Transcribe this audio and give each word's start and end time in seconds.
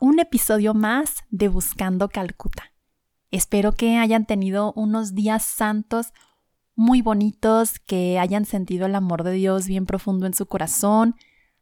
un 0.00 0.18
episodio 0.18 0.74
más 0.74 1.24
de 1.30 1.48
Buscando 1.48 2.08
Calcuta. 2.08 2.72
Espero 3.30 3.72
que 3.72 3.96
hayan 3.96 4.26
tenido 4.26 4.72
unos 4.74 5.14
días 5.14 5.44
santos 5.44 6.12
muy 6.74 7.02
bonitos, 7.02 7.78
que 7.78 8.18
hayan 8.18 8.44
sentido 8.44 8.86
el 8.86 8.94
amor 8.94 9.24
de 9.24 9.32
Dios 9.32 9.66
bien 9.66 9.86
profundo 9.86 10.26
en 10.26 10.34
su 10.34 10.46
corazón, 10.46 11.16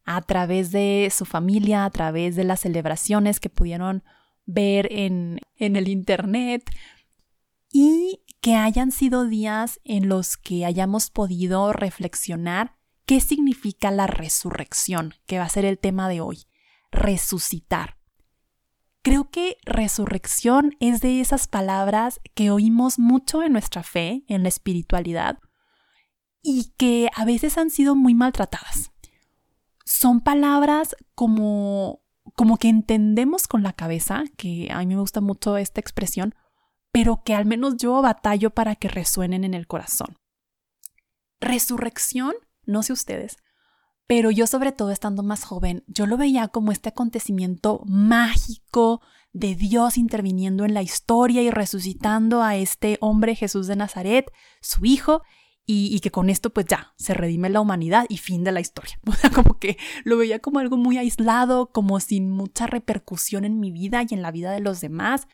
a 0.04 0.20
través 0.22 0.70
de 0.70 1.10
su 1.14 1.24
familia, 1.24 1.84
a 1.84 1.90
través 1.90 2.36
de 2.36 2.44
las 2.44 2.60
celebraciones 2.60 3.40
que 3.40 3.48
pudieron 3.48 4.02
ver 4.44 4.88
en 4.90 5.40
el 5.58 5.88
Internet 5.88 6.70
y 7.72 8.22
que 8.40 8.56
hayan 8.56 8.92
sido 8.92 9.26
días 9.26 9.80
en 9.84 10.08
los 10.08 10.36
que 10.36 10.66
hayamos 10.66 11.10
podido 11.10 11.72
reflexionar 11.72 12.76
qué 13.06 13.20
significa 13.20 13.90
la 13.90 14.06
resurrección, 14.06 15.14
que 15.26 15.38
va 15.38 15.44
a 15.44 15.48
ser 15.48 15.64
el 15.64 15.78
tema 15.78 16.08
de 16.08 16.20
hoy 16.20 16.44
resucitar. 16.92 17.96
Creo 19.04 19.28
que 19.28 19.58
resurrección 19.66 20.76
es 20.80 21.02
de 21.02 21.20
esas 21.20 21.46
palabras 21.46 22.22
que 22.34 22.50
oímos 22.50 22.98
mucho 22.98 23.42
en 23.42 23.52
nuestra 23.52 23.82
fe, 23.82 24.24
en 24.28 24.42
la 24.42 24.48
espiritualidad, 24.48 25.40
y 26.40 26.72
que 26.78 27.10
a 27.14 27.26
veces 27.26 27.58
han 27.58 27.68
sido 27.68 27.96
muy 27.96 28.14
maltratadas. 28.14 28.92
Son 29.84 30.22
palabras 30.22 30.96
como, 31.14 32.02
como 32.34 32.56
que 32.56 32.70
entendemos 32.70 33.46
con 33.46 33.62
la 33.62 33.74
cabeza, 33.74 34.24
que 34.38 34.68
a 34.72 34.78
mí 34.78 34.86
me 34.86 34.96
gusta 34.96 35.20
mucho 35.20 35.58
esta 35.58 35.82
expresión, 35.82 36.34
pero 36.90 37.22
que 37.22 37.34
al 37.34 37.44
menos 37.44 37.76
yo 37.76 38.00
batallo 38.00 38.54
para 38.54 38.74
que 38.74 38.88
resuenen 38.88 39.44
en 39.44 39.52
el 39.52 39.66
corazón. 39.66 40.16
Resurrección, 41.40 42.32
no 42.64 42.82
sé 42.82 42.94
ustedes, 42.94 43.36
pero 44.06 44.30
yo 44.30 44.46
sobre 44.46 44.72
todo 44.72 44.90
estando 44.90 45.22
más 45.22 45.44
joven, 45.44 45.84
yo 45.86 46.06
lo 46.06 46.16
veía 46.16 46.48
como 46.48 46.72
este 46.72 46.90
acontecimiento 46.90 47.82
mágico 47.86 49.00
de 49.32 49.54
Dios 49.54 49.98
interviniendo 49.98 50.64
en 50.64 50.74
la 50.74 50.82
historia 50.82 51.42
y 51.42 51.50
resucitando 51.50 52.42
a 52.42 52.56
este 52.56 52.98
hombre 53.00 53.34
Jesús 53.34 53.66
de 53.66 53.76
Nazaret, 53.76 54.30
su 54.60 54.84
hijo, 54.84 55.22
y, 55.66 55.98
que 56.00 56.10
con 56.10 56.28
esto 56.28 56.50
pues 56.50 56.66
ya 56.66 56.92
se 56.96 57.14
redime 57.14 57.48
la 57.48 57.60
humanidad 57.60 58.04
y 58.10 58.18
fin 58.18 58.44
de 58.44 58.52
la 58.52 58.60
historia. 58.60 58.98
O 59.06 59.12
sea, 59.12 59.30
como 59.30 59.58
que 59.58 59.78
lo 60.04 60.18
veía 60.18 60.38
como 60.38 60.58
algo 60.58 60.76
muy 60.76 60.98
aislado, 60.98 61.70
como 61.72 62.00
sin 62.00 62.30
mucha 62.30 62.66
repercusión 62.66 63.44
en 63.44 63.60
mi 63.60 63.70
vida 63.70 64.02
y 64.02 64.12
en 64.14 64.22
la 64.22 64.30
vida 64.30 64.52
de 64.52 64.60
los 64.60 64.80
demás, 64.80 65.26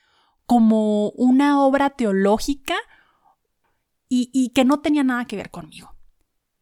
como 0.46 1.10
una 1.10 1.60
obra 1.62 1.90
teológica 1.90 2.76
y, 4.08 4.30
y 4.32 4.50
que 4.50 4.64
no 4.64 4.80
tenía 4.80 5.02
nada 5.02 5.24
que 5.24 5.36
ver 5.36 5.50
conmigo. 5.50 5.96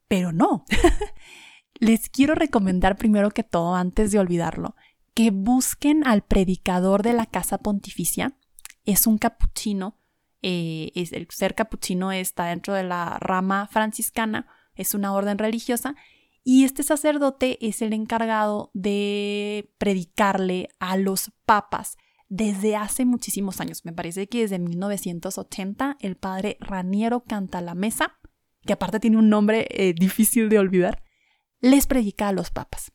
Pero 0.09 0.33
no. 0.33 0.65
Les 1.81 2.09
quiero 2.09 2.35
recomendar 2.35 2.97
primero 2.97 3.31
que 3.31 3.45
todo, 3.45 3.77
antes 3.77 4.11
de 4.11 4.19
olvidarlo, 4.19 4.75
que 5.15 5.31
busquen 5.31 6.05
al 6.07 6.23
predicador 6.23 7.03
de 7.03 7.13
la 7.13 7.27
Casa 7.27 7.59
Pontificia. 7.59 8.37
Es 8.85 9.07
un 9.07 9.19
capuchino. 9.19 9.97
Eh, 10.43 10.91
el 10.95 11.29
ser 11.31 11.55
capuchino 11.55 12.11
está 12.11 12.47
dentro 12.47 12.75
de 12.75 12.83
la 12.83 13.19
rama 13.21 13.69
franciscana, 13.69 14.47
es 14.75 14.95
una 14.95 15.13
orden 15.13 15.39
religiosa, 15.39 15.95
y 16.43 16.65
este 16.65 16.83
sacerdote 16.83 17.59
es 17.67 17.83
el 17.83 17.93
encargado 17.93 18.71
de 18.75 19.73
predicarle 19.79 20.69
a 20.81 20.97
los 20.97 21.33
papas 21.45 21.97
desde 22.29 22.75
hace 22.75 23.05
muchísimos 23.05 23.61
años. 23.61 23.85
Me 23.85 23.93
parece 23.93 24.29
que 24.29 24.41
desde 24.41 24.59
1980 24.59 25.97
el 26.01 26.17
padre 26.17 26.57
Raniero 26.61 27.25
canta 27.25 27.61
la 27.61 27.75
mesa, 27.75 28.19
que 28.65 28.73
aparte 28.73 29.01
tiene 29.01 29.19
un 29.19 29.29
nombre 29.29 29.67
eh, 29.71 29.95
difícil 29.95 30.49
de 30.49 30.59
olvidar 30.59 31.03
les 31.61 31.87
predica 31.87 32.29
a 32.29 32.33
los 32.33 32.51
papas. 32.51 32.93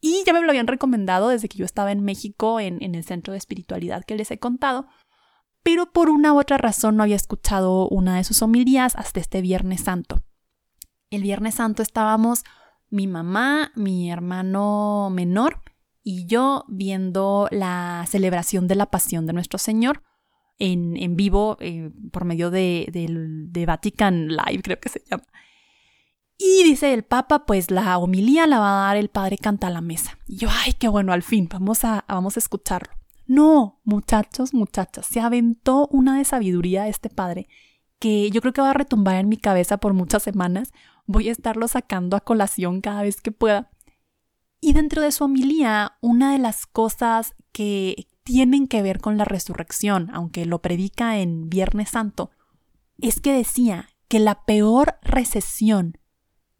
Y 0.00 0.22
ya 0.26 0.32
me 0.32 0.40
lo 0.40 0.50
habían 0.50 0.66
recomendado 0.66 1.28
desde 1.28 1.48
que 1.48 1.58
yo 1.58 1.64
estaba 1.64 1.92
en 1.92 2.04
México, 2.04 2.60
en, 2.60 2.82
el 2.82 3.04
centro 3.04 3.32
de 3.32 3.38
espiritualidad 3.38 4.04
que 4.04 4.14
les 4.14 4.30
he 4.30 4.38
contado, 4.38 4.86
pero 5.62 5.90
por 5.92 6.10
una 6.10 6.32
u 6.32 6.38
otra 6.38 6.58
razón 6.58 6.96
no 6.96 7.02
había 7.02 7.16
escuchado 7.16 7.88
una 7.88 8.16
de 8.16 8.24
sus 8.24 8.42
homilías 8.42 8.94
hasta 8.94 9.20
este 9.20 9.40
Viernes 9.40 9.80
Santo. 9.80 10.22
El 11.10 11.22
Viernes 11.22 11.56
Santo 11.56 11.82
estábamos 11.82 12.44
mi 12.88 13.06
mamá, 13.06 13.72
mi 13.74 14.10
hermano 14.10 15.08
menor 15.10 15.62
y 16.04 16.26
yo 16.26 16.64
viendo 16.68 17.48
la 17.50 18.04
celebración 18.06 18.68
de 18.68 18.76
la 18.76 18.86
pasión 18.86 19.26
de 19.26 19.32
nuestro 19.32 19.58
Señor 19.58 20.04
en, 20.58 21.16
vivo 21.16 21.56
eh, 21.60 21.90
por 22.12 22.24
medio 22.24 22.50
de, 22.50 22.86
de 22.92 23.66
Vatican 23.66 24.28
Live, 24.28 24.62
creo 24.62 24.78
que 24.78 24.88
se 24.88 25.02
llama. 25.10 25.24
Y 26.38 26.64
dice 26.64 26.92
el 26.92 27.02
Papa, 27.02 27.46
pues 27.46 27.70
la 27.70 27.96
homilía 27.98 28.46
la 28.46 28.58
va 28.58 28.84
a 28.84 28.86
dar 28.88 28.96
el 28.96 29.08
Padre 29.08 29.38
Canta 29.38 29.70
la 29.70 29.80
Mesa. 29.80 30.18
Y 30.26 30.36
yo, 30.36 30.48
ay, 30.50 30.74
qué 30.74 30.88
bueno, 30.88 31.12
al 31.12 31.22
fin, 31.22 31.48
vamos 31.50 31.84
a, 31.84 32.04
vamos 32.08 32.36
a 32.36 32.40
escucharlo. 32.40 32.92
No, 33.26 33.80
muchachos, 33.84 34.54
muchachas, 34.54 35.06
se 35.06 35.20
aventó 35.20 35.88
una 35.90 36.18
de 36.18 36.24
sabiduría 36.24 36.88
este 36.88 37.10
Padre 37.10 37.48
que 37.98 38.30
yo 38.30 38.40
creo 38.40 38.52
que 38.52 38.60
va 38.60 38.70
a 38.70 38.74
retumbar 38.74 39.16
en 39.16 39.28
mi 39.28 39.36
cabeza 39.36 39.78
por 39.78 39.94
muchas 39.94 40.22
semanas. 40.22 40.72
Voy 41.06 41.28
a 41.28 41.32
estarlo 41.32 41.66
sacando 41.68 42.16
a 42.16 42.20
colación 42.20 42.80
cada 42.80 43.02
vez 43.02 43.20
que 43.20 43.32
pueda. 43.32 43.70
Y 44.60 44.72
dentro 44.74 45.02
de 45.02 45.12
su 45.12 45.24
homilía, 45.24 45.96
una 46.00 46.32
de 46.32 46.38
las 46.38 46.66
cosas 46.66 47.34
que 47.52 48.08
tienen 48.22 48.66
que 48.66 48.82
ver 48.82 49.00
con 49.00 49.16
la 49.16 49.24
resurrección, 49.24 50.10
aunque 50.12 50.46
lo 50.46 50.60
predica 50.60 51.18
en 51.18 51.48
Viernes 51.48 51.90
Santo, 51.90 52.30
es 52.98 53.20
que 53.20 53.32
decía 53.32 53.88
que 54.08 54.18
la 54.18 54.44
peor 54.44 54.98
recesión 55.02 55.98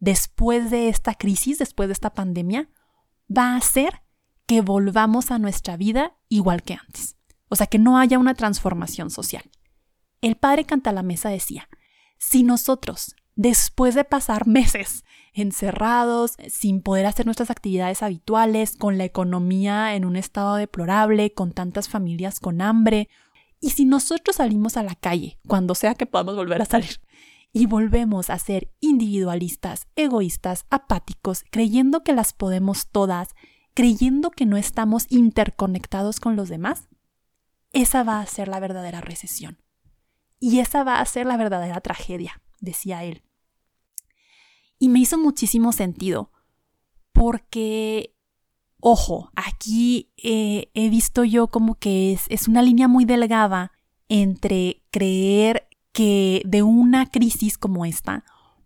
después 0.06 0.70
de 0.70 0.88
esta 0.88 1.14
crisis, 1.14 1.58
después 1.58 1.88
de 1.88 1.92
esta 1.92 2.14
pandemia, 2.14 2.70
va 3.28 3.54
a 3.54 3.56
hacer 3.56 4.02
que 4.46 4.60
volvamos 4.60 5.32
a 5.32 5.40
nuestra 5.40 5.76
vida 5.76 6.16
igual 6.28 6.62
que 6.62 6.74
antes. 6.74 7.16
O 7.48 7.56
sea, 7.56 7.66
que 7.66 7.80
no 7.80 7.98
haya 7.98 8.16
una 8.20 8.34
transformación 8.34 9.10
social. 9.10 9.50
El 10.20 10.36
padre 10.36 10.64
Cantalamesa 10.64 11.28
decía, 11.28 11.68
si 12.18 12.44
nosotros, 12.44 13.16
después 13.34 13.96
de 13.96 14.04
pasar 14.04 14.46
meses 14.46 15.02
encerrados, 15.32 16.36
sin 16.48 16.82
poder 16.82 17.06
hacer 17.06 17.26
nuestras 17.26 17.50
actividades 17.50 18.04
habituales, 18.04 18.76
con 18.76 18.98
la 18.98 19.04
economía 19.04 19.96
en 19.96 20.04
un 20.04 20.14
estado 20.14 20.54
deplorable, 20.54 21.34
con 21.34 21.50
tantas 21.50 21.88
familias 21.88 22.38
con 22.38 22.62
hambre, 22.62 23.08
y 23.60 23.70
si 23.70 23.86
nosotros 23.86 24.36
salimos 24.36 24.76
a 24.76 24.84
la 24.84 24.94
calle, 24.94 25.40
cuando 25.48 25.74
sea 25.74 25.96
que 25.96 26.06
podamos 26.06 26.36
volver 26.36 26.62
a 26.62 26.66
salir, 26.66 27.00
y 27.52 27.66
volvemos 27.66 28.30
a 28.30 28.38
ser 28.38 28.72
individualistas, 28.80 29.86
egoístas, 29.96 30.66
apáticos, 30.70 31.44
creyendo 31.50 32.02
que 32.02 32.12
las 32.12 32.32
podemos 32.32 32.88
todas, 32.88 33.28
creyendo 33.74 34.30
que 34.30 34.46
no 34.46 34.56
estamos 34.56 35.06
interconectados 35.08 36.20
con 36.20 36.36
los 36.36 36.48
demás, 36.48 36.88
esa 37.72 38.02
va 38.02 38.20
a 38.20 38.26
ser 38.26 38.48
la 38.48 38.60
verdadera 38.60 39.00
recesión. 39.00 39.58
Y 40.38 40.60
esa 40.60 40.84
va 40.84 41.00
a 41.00 41.06
ser 41.06 41.26
la 41.26 41.36
verdadera 41.36 41.80
tragedia, 41.80 42.42
decía 42.60 43.04
él. 43.04 43.22
Y 44.78 44.88
me 44.88 45.00
hizo 45.00 45.18
muchísimo 45.18 45.72
sentido, 45.72 46.30
porque, 47.12 48.14
ojo, 48.80 49.30
aquí 49.34 50.12
eh, 50.22 50.70
he 50.74 50.90
visto 50.90 51.24
yo 51.24 51.48
como 51.48 51.76
que 51.76 52.12
es, 52.12 52.26
es 52.28 52.48
una 52.48 52.60
línea 52.60 52.88
muy 52.88 53.06
delgada 53.06 53.72
entre 54.08 54.82
creer 54.90 55.65
que 55.96 56.42
de 56.44 56.62
una 56.62 57.10
crisis 57.10 57.56
como 57.56 57.86
esta 57.86 58.22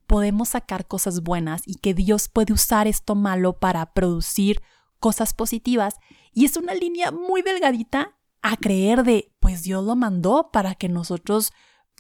podemos 0.09 0.49
sacar 0.49 0.89
cosas 0.89 1.23
buenas 1.23 1.63
y 1.65 1.77
que 1.77 1.95
Dios 1.95 2.29
puede 2.29 2.53
usar 2.53 2.89
esto 2.89 3.15
malo 3.15 3.61
para 3.61 3.93
producir 3.93 4.63
cosas 4.99 5.33
positivas. 5.33 5.95
Y 6.33 6.45
es 6.45 6.57
una 6.57 6.75
línea 6.75 7.13
muy 7.13 7.43
delgadita 7.43 8.19
a 8.43 8.57
creer 8.57 9.05
de, 9.05 9.33
pues 9.39 9.63
Dios 9.63 9.85
lo 9.85 9.95
mandó 9.95 10.51
para 10.53 10.75
que 10.75 10.89
nosotros 10.89 11.53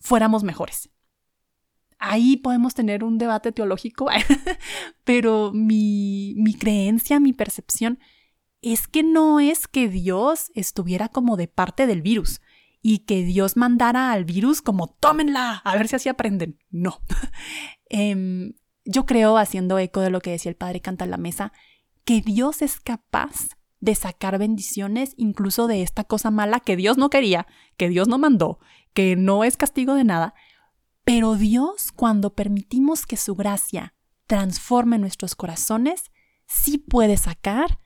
fuéramos 0.03 0.43
mejores. 0.43 0.91
Ahí 2.01 2.37
podemos 2.37 2.75
tener 2.75 3.05
un 3.05 3.17
debate 3.17 3.53
teológico, 3.53 4.09
pero 5.05 5.53
mi, 5.55 6.35
mi 6.39 6.55
creencia, 6.55 7.21
mi 7.21 7.33
percepción 7.33 8.01
es 8.63 8.89
que 8.89 9.05
no 9.05 9.39
es 9.39 9.69
que 9.69 9.89
Dios 9.89 10.51
estuviera 10.57 11.09
como 11.09 11.37
de 11.37 11.47
parte 11.47 11.87
del 11.87 12.03
virus, 12.03 12.41
y 12.83 13.01
que 13.01 13.23
Dios 13.25 13.57
mandara 13.57 14.13
al 14.13 14.25
virus 14.25 14.63
como 14.63 14.89
tómenla, 14.89 15.57
a 15.65 15.77
ver 15.77 15.89
si 15.89 15.97
así 15.97 16.09
aprenden. 16.09 16.59
No. 16.71 17.01
Em, 17.93 18.53
yo 18.85 19.05
creo, 19.05 19.37
haciendo 19.37 19.77
eco 19.79 20.01
de 20.01 20.11
lo 20.11 20.21
que 20.21 20.31
decía 20.31 20.49
el 20.49 20.57
padre 20.57 20.81
Canta 20.81 21.05
en 21.05 21.11
la 21.11 21.17
Mesa, 21.17 21.53
que 22.05 22.21
Dios 22.21 22.63
es 22.63 22.79
capaz 22.79 23.49
de 23.81 23.95
sacar 23.95 24.39
bendiciones 24.39 25.15
incluso 25.17 25.67
de 25.67 25.83
esta 25.83 26.05
cosa 26.05 26.31
mala 26.31 26.61
que 26.61 26.77
Dios 26.77 26.99
no 26.99 27.11
quería, 27.11 27.47
que 27.77 27.89
Dios 27.89 28.07
no 28.07 28.19
mandó, 28.19 28.61
que 28.95 29.17
no 29.17 29.43
es 29.43 29.57
castigo 29.57 29.95
de 29.95 30.05
nada. 30.05 30.35
Pero 31.05 31.35
Dios, 31.35 31.91
cuando 31.93 32.35
permitimos 32.35 33.07
que 33.07 33.17
su 33.17 33.35
gracia 33.35 33.95
transforme 34.27 34.99
nuestros 34.99 35.35
corazones, 35.35 36.13
sí 36.47 36.79
puede 36.79 37.17
sacar 37.17 37.81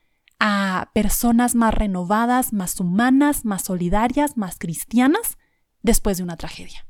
a 0.46 0.90
personas 0.92 1.54
más 1.54 1.72
renovadas, 1.72 2.52
más 2.52 2.78
humanas, 2.78 3.46
más 3.46 3.62
solidarias, 3.62 4.36
más 4.36 4.58
cristianas 4.58 5.38
después 5.80 6.18
de 6.18 6.22
una 6.22 6.36
tragedia. 6.36 6.86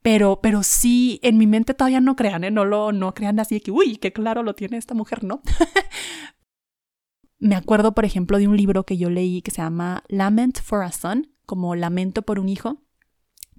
Pero, 0.00 0.40
pero 0.40 0.62
sí, 0.62 1.20
en 1.22 1.36
mi 1.36 1.46
mente 1.46 1.74
todavía 1.74 2.00
no 2.00 2.16
crean, 2.16 2.42
¿eh? 2.42 2.50
no 2.50 2.64
lo 2.64 2.90
no 2.90 3.12
crean 3.12 3.38
así 3.38 3.56
de 3.56 3.60
que, 3.60 3.70
uy, 3.70 3.98
qué 3.98 4.14
claro 4.14 4.42
lo 4.42 4.54
tiene 4.54 4.78
esta 4.78 4.94
mujer, 4.94 5.24
¿no? 5.24 5.42
Me 7.38 7.54
acuerdo, 7.54 7.94
por 7.94 8.06
ejemplo, 8.06 8.38
de 8.38 8.48
un 8.48 8.56
libro 8.56 8.84
que 8.86 8.96
yo 8.96 9.10
leí 9.10 9.42
que 9.42 9.50
se 9.50 9.60
llama 9.60 10.02
Lament 10.08 10.58
for 10.58 10.84
a 10.84 10.92
Son, 10.92 11.34
como 11.44 11.76
Lamento 11.76 12.22
por 12.22 12.38
un 12.38 12.48
hijo. 12.48 12.78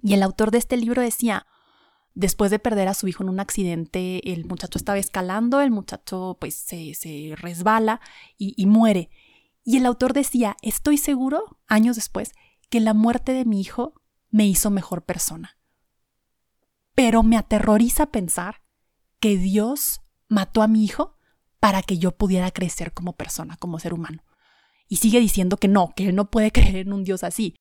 Y 0.02 0.14
el 0.14 0.22
autor 0.24 0.50
de 0.50 0.58
este 0.58 0.76
libro 0.76 1.00
decía, 1.00 1.46
después 2.16 2.50
de 2.50 2.58
perder 2.58 2.88
a 2.88 2.94
su 2.94 3.06
hijo 3.06 3.22
en 3.22 3.28
un 3.28 3.38
accidente, 3.38 4.32
el 4.32 4.46
muchacho 4.46 4.78
estaba 4.78 4.98
escalando, 4.98 5.60
el 5.60 5.70
muchacho 5.70 6.36
pues 6.40 6.54
se, 6.54 7.34
resbala 7.36 8.00
y, 8.36 8.54
y 8.56 8.66
muere. 8.66 9.10
Y 9.62 9.76
el 9.76 9.86
autor 9.86 10.12
decía, 10.12 10.56
estoy 10.62 10.96
seguro, 10.96 11.58
años 11.68 11.94
después, 11.96 12.32
que 12.70 12.80
la 12.80 12.94
muerte 12.94 13.32
de 13.32 13.44
mi 13.44 13.60
hijo 13.60 13.94
me 14.30 14.46
hizo 14.46 14.70
mejor 14.70 15.04
persona. 15.04 15.58
Pero 16.94 17.22
me 17.22 17.36
aterroriza 17.36 18.06
pensar 18.06 18.62
que 19.20 19.36
Dios 19.36 20.00
mató 20.28 20.62
a 20.62 20.68
mi 20.68 20.84
hijo 20.84 21.16
para 21.60 21.82
que 21.82 21.98
yo 21.98 22.16
pudiera 22.16 22.50
crecer 22.50 22.92
como 22.92 23.14
persona, 23.14 23.56
como 23.58 23.78
ser 23.78 23.92
humano. 23.92 24.24
Y 24.88 24.96
sigue 24.96 25.20
diciendo 25.20 25.58
que 25.58 25.68
no, 25.68 25.92
que 25.94 26.08
él 26.08 26.14
no 26.16 26.30
puede 26.30 26.50
creer 26.52 26.76
en 26.76 26.92
un 26.92 27.04
Dios 27.04 27.24
así. 27.24 27.56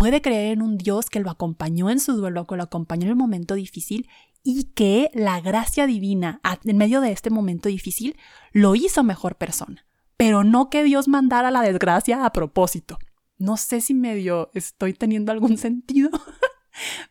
Puede 0.00 0.22
creer 0.22 0.52
en 0.54 0.62
un 0.62 0.78
Dios 0.78 1.10
que 1.10 1.20
lo 1.20 1.28
acompañó 1.28 1.90
en 1.90 2.00
su 2.00 2.14
duelo, 2.14 2.46
que 2.46 2.56
lo 2.56 2.62
acompañó 2.62 3.02
en 3.02 3.10
el 3.10 3.16
momento 3.16 3.54
difícil 3.54 4.08
y 4.42 4.72
que 4.72 5.10
la 5.12 5.42
gracia 5.42 5.86
divina 5.86 6.40
en 6.64 6.78
medio 6.78 7.02
de 7.02 7.12
este 7.12 7.28
momento 7.28 7.68
difícil 7.68 8.16
lo 8.50 8.74
hizo 8.74 9.04
mejor 9.04 9.36
persona. 9.36 9.84
Pero 10.16 10.42
no 10.42 10.70
que 10.70 10.84
Dios 10.84 11.06
mandara 11.06 11.50
la 11.50 11.60
desgracia 11.60 12.24
a 12.24 12.32
propósito. 12.32 12.96
No 13.36 13.58
sé 13.58 13.82
si 13.82 13.92
medio 13.92 14.50
estoy 14.54 14.94
teniendo 14.94 15.32
algún 15.32 15.58
sentido, 15.58 16.08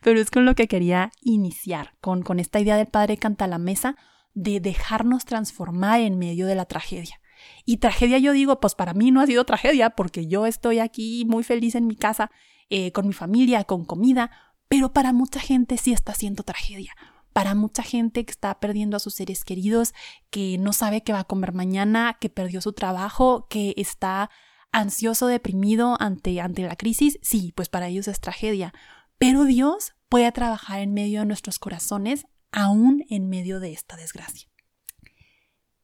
pero 0.00 0.18
es 0.18 0.32
con 0.32 0.44
lo 0.44 0.56
que 0.56 0.66
quería 0.66 1.12
iniciar, 1.22 1.94
con, 2.00 2.22
con 2.22 2.40
esta 2.40 2.58
idea 2.58 2.76
del 2.76 2.88
Padre 2.88 3.18
canta 3.18 3.46
la 3.46 3.58
mesa, 3.58 3.94
de 4.34 4.58
dejarnos 4.58 5.26
transformar 5.26 6.00
en 6.00 6.18
medio 6.18 6.44
de 6.48 6.56
la 6.56 6.64
tragedia. 6.64 7.20
Y 7.64 7.76
tragedia 7.76 8.18
yo 8.18 8.32
digo, 8.32 8.58
pues 8.58 8.74
para 8.74 8.94
mí 8.94 9.12
no 9.12 9.20
ha 9.20 9.26
sido 9.26 9.44
tragedia 9.44 9.90
porque 9.90 10.26
yo 10.26 10.44
estoy 10.44 10.80
aquí 10.80 11.24
muy 11.28 11.44
feliz 11.44 11.76
en 11.76 11.86
mi 11.86 11.94
casa, 11.94 12.32
eh, 12.70 12.92
con 12.92 13.06
mi 13.06 13.12
familia, 13.12 13.64
con 13.64 13.84
comida, 13.84 14.30
pero 14.68 14.92
para 14.92 15.12
mucha 15.12 15.40
gente 15.40 15.76
sí 15.76 15.92
está 15.92 16.14
siendo 16.14 16.42
tragedia. 16.42 16.94
Para 17.32 17.54
mucha 17.54 17.82
gente 17.82 18.24
que 18.24 18.30
está 18.30 18.58
perdiendo 18.58 18.96
a 18.96 19.00
sus 19.00 19.14
seres 19.14 19.44
queridos, 19.44 19.92
que 20.30 20.56
no 20.58 20.72
sabe 20.72 21.02
qué 21.02 21.12
va 21.12 21.20
a 21.20 21.24
comer 21.24 21.52
mañana, 21.52 22.16
que 22.20 22.28
perdió 22.28 22.60
su 22.60 22.72
trabajo, 22.72 23.46
que 23.48 23.74
está 23.76 24.30
ansioso, 24.72 25.26
deprimido 25.26 25.96
ante, 26.00 26.40
ante 26.40 26.62
la 26.62 26.76
crisis, 26.76 27.18
sí, 27.22 27.52
pues 27.54 27.68
para 27.68 27.88
ellos 27.88 28.08
es 28.08 28.20
tragedia. 28.20 28.72
Pero 29.18 29.44
Dios 29.44 29.94
puede 30.08 30.30
trabajar 30.32 30.80
en 30.80 30.94
medio 30.94 31.20
de 31.20 31.26
nuestros 31.26 31.58
corazones 31.58 32.26
aún 32.52 33.04
en 33.10 33.28
medio 33.28 33.60
de 33.60 33.72
esta 33.72 33.96
desgracia. 33.96 34.48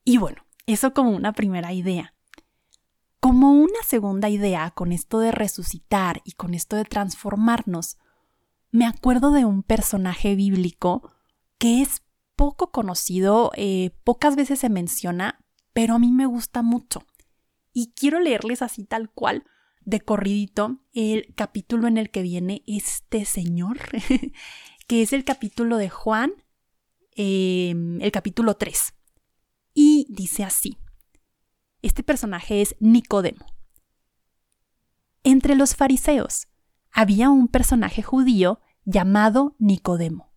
Y 0.04 0.18
bueno, 0.18 0.46
eso 0.66 0.94
como 0.94 1.10
una 1.10 1.32
primera 1.32 1.72
idea. 1.72 2.15
Como 3.20 3.52
una 3.52 3.82
segunda 3.84 4.28
idea 4.28 4.70
con 4.70 4.92
esto 4.92 5.18
de 5.18 5.32
resucitar 5.32 6.22
y 6.24 6.32
con 6.32 6.54
esto 6.54 6.76
de 6.76 6.84
transformarnos, 6.84 7.98
me 8.70 8.86
acuerdo 8.86 9.32
de 9.32 9.44
un 9.44 9.62
personaje 9.62 10.34
bíblico 10.34 11.10
que 11.58 11.82
es 11.82 12.02
poco 12.36 12.70
conocido, 12.70 13.50
eh, 13.56 13.90
pocas 14.04 14.36
veces 14.36 14.58
se 14.58 14.68
menciona, 14.68 15.44
pero 15.72 15.94
a 15.94 15.98
mí 15.98 16.12
me 16.12 16.26
gusta 16.26 16.62
mucho. 16.62 17.02
Y 17.72 17.92
quiero 17.96 18.20
leerles 18.20 18.62
así 18.62 18.84
tal 18.84 19.10
cual, 19.10 19.44
de 19.80 20.00
corridito, 20.00 20.80
el 20.92 21.34
capítulo 21.34 21.88
en 21.88 21.96
el 21.98 22.10
que 22.10 22.22
viene 22.22 22.62
este 22.66 23.24
señor, 23.24 23.78
que 24.86 25.02
es 25.02 25.12
el 25.12 25.24
capítulo 25.24 25.76
de 25.78 25.88
Juan 25.88 26.32
Em, 27.18 28.00
el 28.02 28.12
capítulo 28.12 28.56
3. 28.56 28.94
Y 29.72 30.06
dice 30.10 30.44
así. 30.44 30.76
Este 31.86 32.02
personaje 32.02 32.62
es 32.62 32.74
Nicodemo. 32.80 33.46
Entre 35.22 35.54
los 35.54 35.76
fariseos 35.76 36.48
había 36.90 37.30
un 37.30 37.46
personaje 37.46 38.02
judío 38.02 38.58
llamado 38.84 39.54
Nicodemo. 39.60 40.32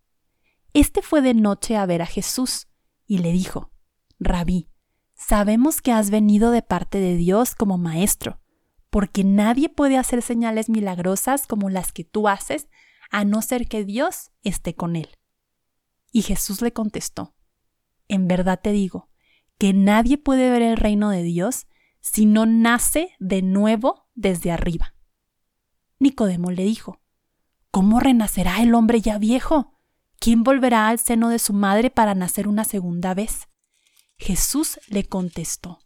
Este 0.74 1.02
fue 1.02 1.22
de 1.22 1.34
noche 1.34 1.76
a 1.76 1.84
ver 1.86 2.02
a 2.02 2.06
Jesús 2.06 2.68
y 3.04 3.18
le 3.18 3.32
dijo, 3.32 3.72
Rabí, 4.20 4.70
sabemos 5.14 5.82
que 5.82 5.90
has 5.90 6.10
venido 6.10 6.52
de 6.52 6.62
parte 6.62 6.98
de 6.98 7.16
Dios 7.16 7.56
como 7.56 7.78
maestro, 7.78 8.40
porque 8.88 9.24
nadie 9.24 9.68
puede 9.68 9.98
hacer 9.98 10.22
señales 10.22 10.68
milagrosas 10.68 11.48
como 11.48 11.68
las 11.68 11.90
que 11.90 12.04
tú 12.04 12.28
haces, 12.28 12.68
a 13.10 13.24
no 13.24 13.42
ser 13.42 13.66
que 13.66 13.84
Dios 13.84 14.30
esté 14.44 14.76
con 14.76 14.94
él. 14.94 15.08
Y 16.12 16.22
Jesús 16.22 16.62
le 16.62 16.72
contestó, 16.72 17.34
En 18.06 18.28
verdad 18.28 18.60
te 18.62 18.70
digo, 18.70 19.09
que 19.60 19.74
nadie 19.74 20.16
puede 20.16 20.50
ver 20.50 20.62
el 20.62 20.78
reino 20.78 21.10
de 21.10 21.22
Dios 21.22 21.66
si 22.00 22.24
no 22.24 22.46
nace 22.46 23.10
de 23.18 23.42
nuevo 23.42 24.08
desde 24.14 24.50
arriba. 24.50 24.94
Nicodemo 25.98 26.50
le 26.50 26.64
dijo, 26.64 27.02
¿Cómo 27.70 28.00
renacerá 28.00 28.62
el 28.62 28.74
hombre 28.74 29.02
ya 29.02 29.18
viejo? 29.18 29.78
¿Quién 30.18 30.44
volverá 30.44 30.88
al 30.88 30.98
seno 30.98 31.28
de 31.28 31.38
su 31.38 31.52
madre 31.52 31.90
para 31.90 32.14
nacer 32.14 32.48
una 32.48 32.64
segunda 32.64 33.12
vez? 33.12 33.48
Jesús 34.16 34.80
le 34.88 35.04
contestó, 35.04 35.80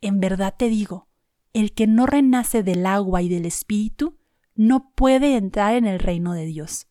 En 0.00 0.18
verdad 0.18 0.54
te 0.56 0.70
digo, 0.70 1.10
el 1.52 1.74
que 1.74 1.86
no 1.86 2.06
renace 2.06 2.62
del 2.62 2.86
agua 2.86 3.20
y 3.20 3.28
del 3.28 3.44
espíritu 3.44 4.18
no 4.54 4.90
puede 4.94 5.36
entrar 5.36 5.74
en 5.74 5.86
el 5.86 5.98
reino 5.98 6.32
de 6.32 6.46
Dios. 6.46 6.86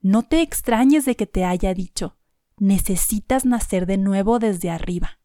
No 0.00 0.22
te 0.22 0.42
extrañes 0.42 1.06
de 1.06 1.16
que 1.16 1.26
te 1.26 1.44
haya 1.44 1.74
dicho, 1.74 2.19
necesitas 2.60 3.44
nacer 3.44 3.86
de 3.86 3.96
nuevo 3.96 4.38
desde 4.38 4.70
arriba. 4.70 5.18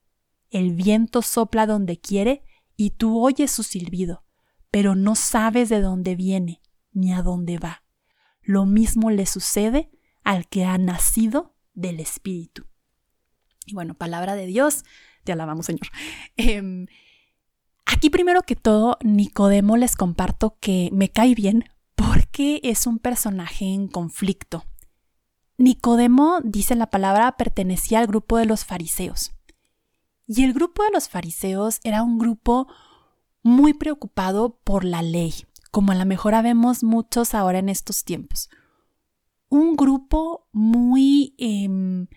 El 0.50 0.74
viento 0.74 1.22
sopla 1.22 1.68
donde 1.68 2.00
quiere 2.00 2.44
y 2.78 2.92
tú 2.92 3.22
oyes 3.22 3.52
su 3.52 3.62
silbido, 3.62 4.24
pero 4.72 4.96
no 4.96 5.16
sabes 5.16 5.70
de 5.70 5.82
dónde 5.82 6.16
viene 6.16 6.62
ni 6.94 7.14
a 7.14 7.22
dónde 7.22 7.60
va. 7.60 7.84
Lo 8.42 8.66
mismo 8.66 9.12
le 9.12 9.26
sucede 9.26 9.92
al 10.24 10.48
que 10.48 10.64
ha 10.64 10.78
nacido 10.78 11.56
del 11.74 12.00
Espíritu. 12.00 12.66
Y 13.66 13.74
bueno, 13.74 13.96
palabra 13.96 14.36
de 14.36 14.46
Dios, 14.46 14.84
te 15.24 15.34
alabamos 15.34 15.66
Señor. 15.66 15.88
Em, 16.38 16.88
aquí 17.86 18.10
primero 18.10 18.44
que 18.44 18.56
todo, 18.56 18.98
Nicodemo 19.04 19.76
les 19.76 19.96
comparto 19.98 20.58
que 20.62 20.90
me 20.94 21.10
cae 21.10 21.36
bien 21.36 21.66
porque 21.96 22.62
es 22.64 22.88
un 22.88 23.00
personaje 23.00 23.66
en 23.66 23.88
conflicto. 23.88 24.66
Nicodemo, 25.58 26.40
dice 26.44 26.76
la 26.76 26.90
palabra, 26.90 27.38
pertenecía 27.38 28.00
al 28.00 28.08
grupo 28.08 28.38
de 28.38 28.46
los 28.46 28.66
fariseos. 28.66 29.34
Y 30.28 30.44
el 30.44 30.54
grupo 30.54 30.84
de 30.84 30.92
los 30.92 31.08
fariseos 31.08 31.80
era 31.84 32.04
un 32.04 32.18
grupo 32.18 32.68
muy 33.44 33.74
preocupado 33.74 34.60
por 34.64 34.84
la 34.84 35.02
ley, 35.02 35.34
como 35.72 35.92
a 35.92 35.96
lo 35.96 36.06
mejor 36.06 36.34
vemos 36.42 36.84
muchos 36.84 37.36
ahora 37.36 37.60
en 37.60 37.70
estos 37.70 38.04
tiempos. 38.04 38.50
Un 39.50 39.76
grupo 39.76 40.48
muy... 40.52 41.36
Em, 41.38 42.08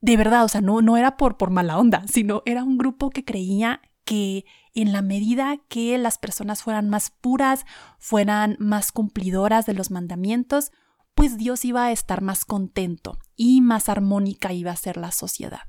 de 0.00 0.16
verdad, 0.16 0.44
o 0.44 0.48
sea, 0.48 0.60
no, 0.60 0.80
no 0.80 0.96
era 0.96 1.16
por, 1.16 1.36
por 1.36 1.50
mala 1.50 1.78
onda, 1.78 2.04
sino 2.08 2.42
era 2.46 2.64
un 2.64 2.78
grupo 2.78 3.10
que 3.10 3.24
creía 3.24 3.82
que 4.04 4.46
en 4.72 4.92
la 4.92 5.02
medida 5.02 5.58
que 5.68 5.98
las 5.98 6.16
personas 6.16 6.62
fueran 6.62 6.88
más 6.88 7.10
puras, 7.10 7.66
fueran 7.98 8.56
más 8.58 8.92
cumplidoras 8.92 9.66
de 9.66 9.74
los 9.74 9.90
mandamientos, 9.90 10.72
pues 11.18 11.36
Dios 11.36 11.64
iba 11.64 11.84
a 11.84 11.90
estar 11.90 12.22
más 12.22 12.44
contento 12.44 13.18
y 13.34 13.60
más 13.60 13.88
armónica 13.88 14.52
iba 14.52 14.70
a 14.70 14.76
ser 14.76 14.96
la 14.96 15.10
sociedad. 15.10 15.62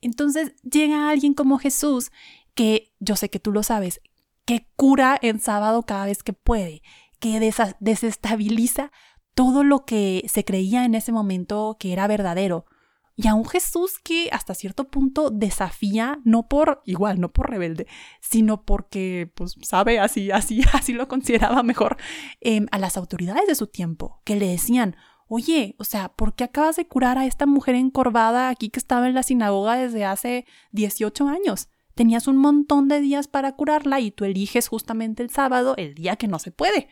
Entonces 0.00 0.56
llega 0.62 1.08
alguien 1.08 1.34
como 1.34 1.58
Jesús, 1.58 2.10
que 2.56 2.92
yo 2.98 3.14
sé 3.14 3.30
que 3.30 3.38
tú 3.38 3.52
lo 3.52 3.62
sabes, 3.62 4.00
que 4.44 4.66
cura 4.74 5.16
en 5.22 5.38
sábado 5.38 5.84
cada 5.84 6.06
vez 6.06 6.24
que 6.24 6.32
puede, 6.32 6.82
que 7.20 7.38
desestabiliza 7.78 8.90
todo 9.36 9.62
lo 9.62 9.84
que 9.84 10.24
se 10.28 10.44
creía 10.44 10.84
en 10.84 10.96
ese 10.96 11.12
momento 11.12 11.76
que 11.78 11.92
era 11.92 12.08
verdadero, 12.08 12.64
y 13.14 13.28
a 13.28 13.34
un 13.34 13.44
Jesús 13.44 13.98
que 14.02 14.30
hasta 14.32 14.54
cierto 14.54 14.88
punto 14.88 15.30
desafía, 15.30 16.18
no 16.24 16.48
por 16.48 16.82
igual, 16.86 17.20
no 17.20 17.32
por 17.32 17.50
rebelde, 17.50 17.86
sino 18.20 18.64
porque, 18.64 19.30
pues, 19.34 19.56
sabe, 19.62 19.98
así, 20.00 20.30
así, 20.30 20.62
así 20.72 20.92
lo 20.92 21.08
consideraba 21.08 21.62
mejor 21.62 21.96
em, 22.40 22.66
a 22.70 22.78
las 22.78 22.96
autoridades 22.96 23.46
de 23.46 23.54
su 23.54 23.66
tiempo, 23.66 24.22
que 24.24 24.36
le 24.36 24.48
decían, 24.48 24.96
oye, 25.28 25.76
o 25.78 25.84
sea, 25.84 26.10
¿por 26.10 26.34
qué 26.34 26.44
acabas 26.44 26.76
de 26.76 26.86
curar 26.86 27.18
a 27.18 27.26
esta 27.26 27.46
mujer 27.46 27.74
encorvada 27.74 28.48
aquí 28.48 28.70
que 28.70 28.78
estaba 28.78 29.06
en 29.06 29.14
la 29.14 29.22
sinagoga 29.22 29.76
desde 29.76 30.04
hace 30.04 30.46
18 30.72 31.28
años? 31.28 31.68
Tenías 31.94 32.26
un 32.26 32.38
montón 32.38 32.88
de 32.88 33.00
días 33.00 33.28
para 33.28 33.52
curarla 33.52 34.00
y 34.00 34.10
tú 34.10 34.24
eliges 34.24 34.68
justamente 34.68 35.22
el 35.22 35.30
sábado, 35.30 35.74
el 35.76 35.94
día 35.94 36.16
que 36.16 36.28
no 36.28 36.38
se 36.38 36.50
puede. 36.50 36.88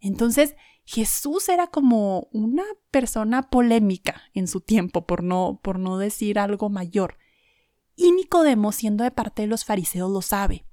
Entonces, 0.00 0.56
Jesús 0.84 1.48
era 1.48 1.68
como 1.68 2.28
una 2.32 2.64
persona 2.90 3.42
polémica 3.50 4.22
en 4.34 4.48
su 4.48 4.60
tiempo, 4.60 5.06
por 5.06 5.22
no, 5.22 5.60
por 5.62 5.78
no 5.78 5.98
decir 5.98 6.38
algo 6.38 6.70
mayor. 6.70 7.18
Y 7.94 8.12
Nicodemo, 8.12 8.72
siendo 8.72 9.04
de 9.04 9.10
parte 9.10 9.42
de 9.42 9.48
los 9.48 9.64
fariseos, 9.64 10.10
lo 10.10 10.22
sabe. 10.22 10.66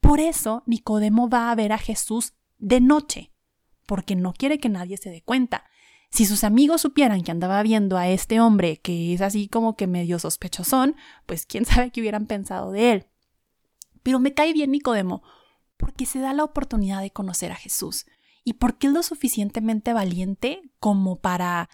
Por 0.00 0.20
eso 0.20 0.62
Nicodemo 0.66 1.28
va 1.28 1.50
a 1.50 1.54
ver 1.54 1.72
a 1.72 1.78
Jesús 1.78 2.34
de 2.58 2.80
noche, 2.80 3.32
porque 3.86 4.14
no 4.14 4.32
quiere 4.32 4.58
que 4.58 4.68
nadie 4.68 4.96
se 4.96 5.10
dé 5.10 5.22
cuenta. 5.22 5.64
Si 6.10 6.24
sus 6.24 6.44
amigos 6.44 6.80
supieran 6.80 7.22
que 7.22 7.32
andaba 7.32 7.62
viendo 7.62 7.98
a 7.98 8.08
este 8.08 8.40
hombre 8.40 8.80
que 8.80 9.12
es 9.12 9.20
así 9.20 9.48
como 9.48 9.76
que 9.76 9.86
medio 9.86 10.18
sospechosón, 10.18 10.96
pues 11.26 11.46
quién 11.46 11.64
sabe 11.64 11.90
qué 11.90 12.00
hubieran 12.00 12.26
pensado 12.26 12.70
de 12.70 12.92
él. 12.92 13.06
Pero 14.02 14.20
me 14.20 14.32
cae 14.32 14.52
bien 14.52 14.70
Nicodemo, 14.70 15.22
porque 15.76 16.06
se 16.06 16.20
da 16.20 16.32
la 16.32 16.44
oportunidad 16.44 17.02
de 17.02 17.10
conocer 17.10 17.52
a 17.52 17.56
Jesús 17.56 18.06
y 18.48 18.54
porque 18.54 18.86
es 18.86 18.94
lo 18.94 19.02
suficientemente 19.02 19.92
valiente 19.92 20.62
como 20.80 21.20
para 21.20 21.68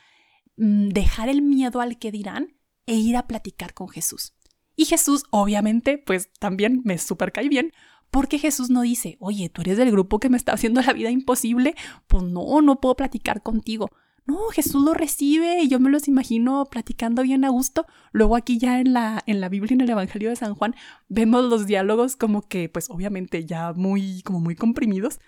mm, 0.57 0.89
dejar 0.89 1.29
el 1.29 1.41
miedo 1.41 1.81
al 1.81 2.01
que 2.01 2.11
dirán 2.11 2.57
e 2.87 2.97
ir 2.97 3.17
a 3.17 3.29
platicar 3.29 3.75
con 3.75 3.89
Jesús. 3.89 4.35
Y 4.75 4.87
Jesús, 4.87 5.23
obviamente, 5.31 5.99
pues 5.99 6.33
también 6.41 6.83
me 6.85 6.99
super 6.99 7.31
cae 7.31 7.49
bien, 7.49 7.71
porque 8.11 8.41
Jesús 8.41 8.71
no 8.71 8.83
dice, 8.83 9.17
oye, 9.21 9.51
tú 9.51 9.61
eres 9.61 9.79
del 9.79 9.93
grupo 9.93 10.19
que 10.19 10.29
me 10.29 10.37
está 10.37 10.53
haciendo 10.53 10.83
la 10.83 10.93
vida 10.93 11.13
imposible, 11.13 11.77
pues 12.09 12.25
no, 12.25 12.61
no 12.61 12.81
puedo 12.81 12.97
platicar 12.97 13.41
contigo. 13.41 13.89
No, 14.27 14.39
Jesús 14.49 14.83
lo 14.83 14.95
recibe 14.95 15.63
y 15.63 15.69
yo 15.69 15.79
me 15.79 15.91
los 15.91 16.09
imagino 16.09 16.67
platicando 16.69 17.23
bien 17.23 17.45
a 17.45 17.51
gusto. 17.51 17.87
Luego 18.11 18.35
aquí 18.35 18.59
ya 18.59 18.81
en 18.81 18.95
la, 18.95 19.23
en 19.27 19.41
la 19.41 19.49
Biblia, 19.49 19.75
en 19.75 19.83
el 19.83 19.91
Evangelio 19.91 20.31
de 20.31 20.35
San 20.35 20.57
Juan, 20.57 20.75
vemos 21.09 21.45
los 21.45 21.67
diálogos 21.67 22.17
como 22.17 22.43
que, 22.43 22.69
pues 22.69 22.91
obviamente 22.91 23.47
ya 23.47 23.73
muy, 23.75 24.23
como 24.23 24.41
muy 24.41 24.57
comprimidos, 24.57 25.21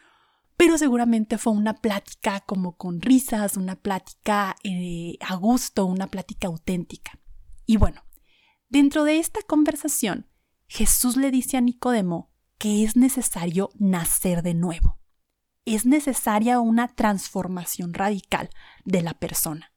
pero 0.57 0.79
seguramente 0.79 1.39
fue 1.39 1.53
una 1.53 1.75
plática 1.75 2.41
como 2.41 2.77
con 2.77 3.01
risas, 3.01 3.57
una 3.57 3.77
plática 3.77 4.57
eh, 4.65 5.17
a 5.21 5.35
gusto, 5.37 5.87
una 5.87 6.07
plática 6.07 6.49
auténtica. 6.49 7.19
Y 7.67 7.77
bueno, 7.77 8.03
dentro 8.69 9.05
de 9.05 9.19
esta 9.19 9.41
conversación, 9.43 10.27
Jesús 10.67 11.17
le 11.17 11.31
dice 11.31 11.57
a 11.57 11.61
Nicodemo 11.61 12.33
que 12.59 12.85
es 12.85 12.97
necesario 12.97 13.71
nacer 13.79 14.43
de 14.43 14.55
nuevo 14.55 14.97
es 15.67 15.85
necesaria 15.85 16.61
una 16.61 16.89
transformación 16.89 17.93
radical 17.93 18.49
de 18.85 19.03
la 19.03 19.15
persona. 19.15 19.73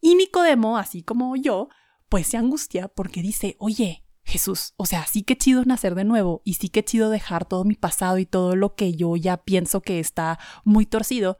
Y 0.00 0.16
Nicodemo, 0.16 0.78
así 0.78 1.02
como 1.02 1.36
yo, 1.36 1.68
pues 2.08 2.26
se 2.26 2.38
angustia 2.38 2.88
porque 2.88 3.22
dice, 3.22 3.54
oye, 3.60 4.04
Jesús, 4.24 4.74
o 4.76 4.86
sea, 4.86 5.06
sí 5.06 5.22
que 5.22 5.36
chido 5.36 5.64
nacer 5.64 5.94
de 5.94 6.04
nuevo 6.04 6.42
y 6.44 6.54
sí 6.54 6.68
que 6.68 6.84
chido 6.84 7.10
dejar 7.10 7.44
todo 7.44 7.64
mi 7.64 7.74
pasado 7.74 8.18
y 8.18 8.26
todo 8.26 8.54
lo 8.54 8.74
que 8.74 8.94
yo 8.94 9.16
ya 9.16 9.38
pienso 9.38 9.80
que 9.82 9.98
está 9.98 10.38
muy 10.64 10.86
torcido, 10.86 11.38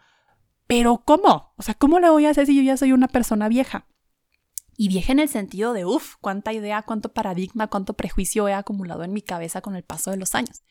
pero 0.66 1.02
¿cómo? 1.04 1.52
O 1.56 1.62
sea, 1.62 1.74
¿cómo 1.74 2.00
le 2.00 2.10
voy 2.10 2.26
a 2.26 2.30
hacer 2.30 2.46
si 2.46 2.56
yo 2.56 2.62
ya 2.62 2.76
soy 2.76 2.92
una 2.92 3.08
persona 3.08 3.48
vieja? 3.48 3.86
Y 4.76 4.88
vieja 4.88 5.12
en 5.12 5.20
el 5.20 5.28
sentido 5.28 5.74
de, 5.74 5.84
uff, 5.84 6.16
cuánta 6.20 6.52
idea, 6.52 6.82
cuánto 6.82 7.12
paradigma, 7.12 7.68
cuánto 7.68 7.94
prejuicio 7.94 8.48
he 8.48 8.54
acumulado 8.54 9.04
en 9.04 9.12
mi 9.12 9.22
cabeza 9.22 9.60
con 9.60 9.76
el 9.76 9.84
paso 9.84 10.10
de 10.10 10.16
los 10.16 10.34
años. 10.34 10.62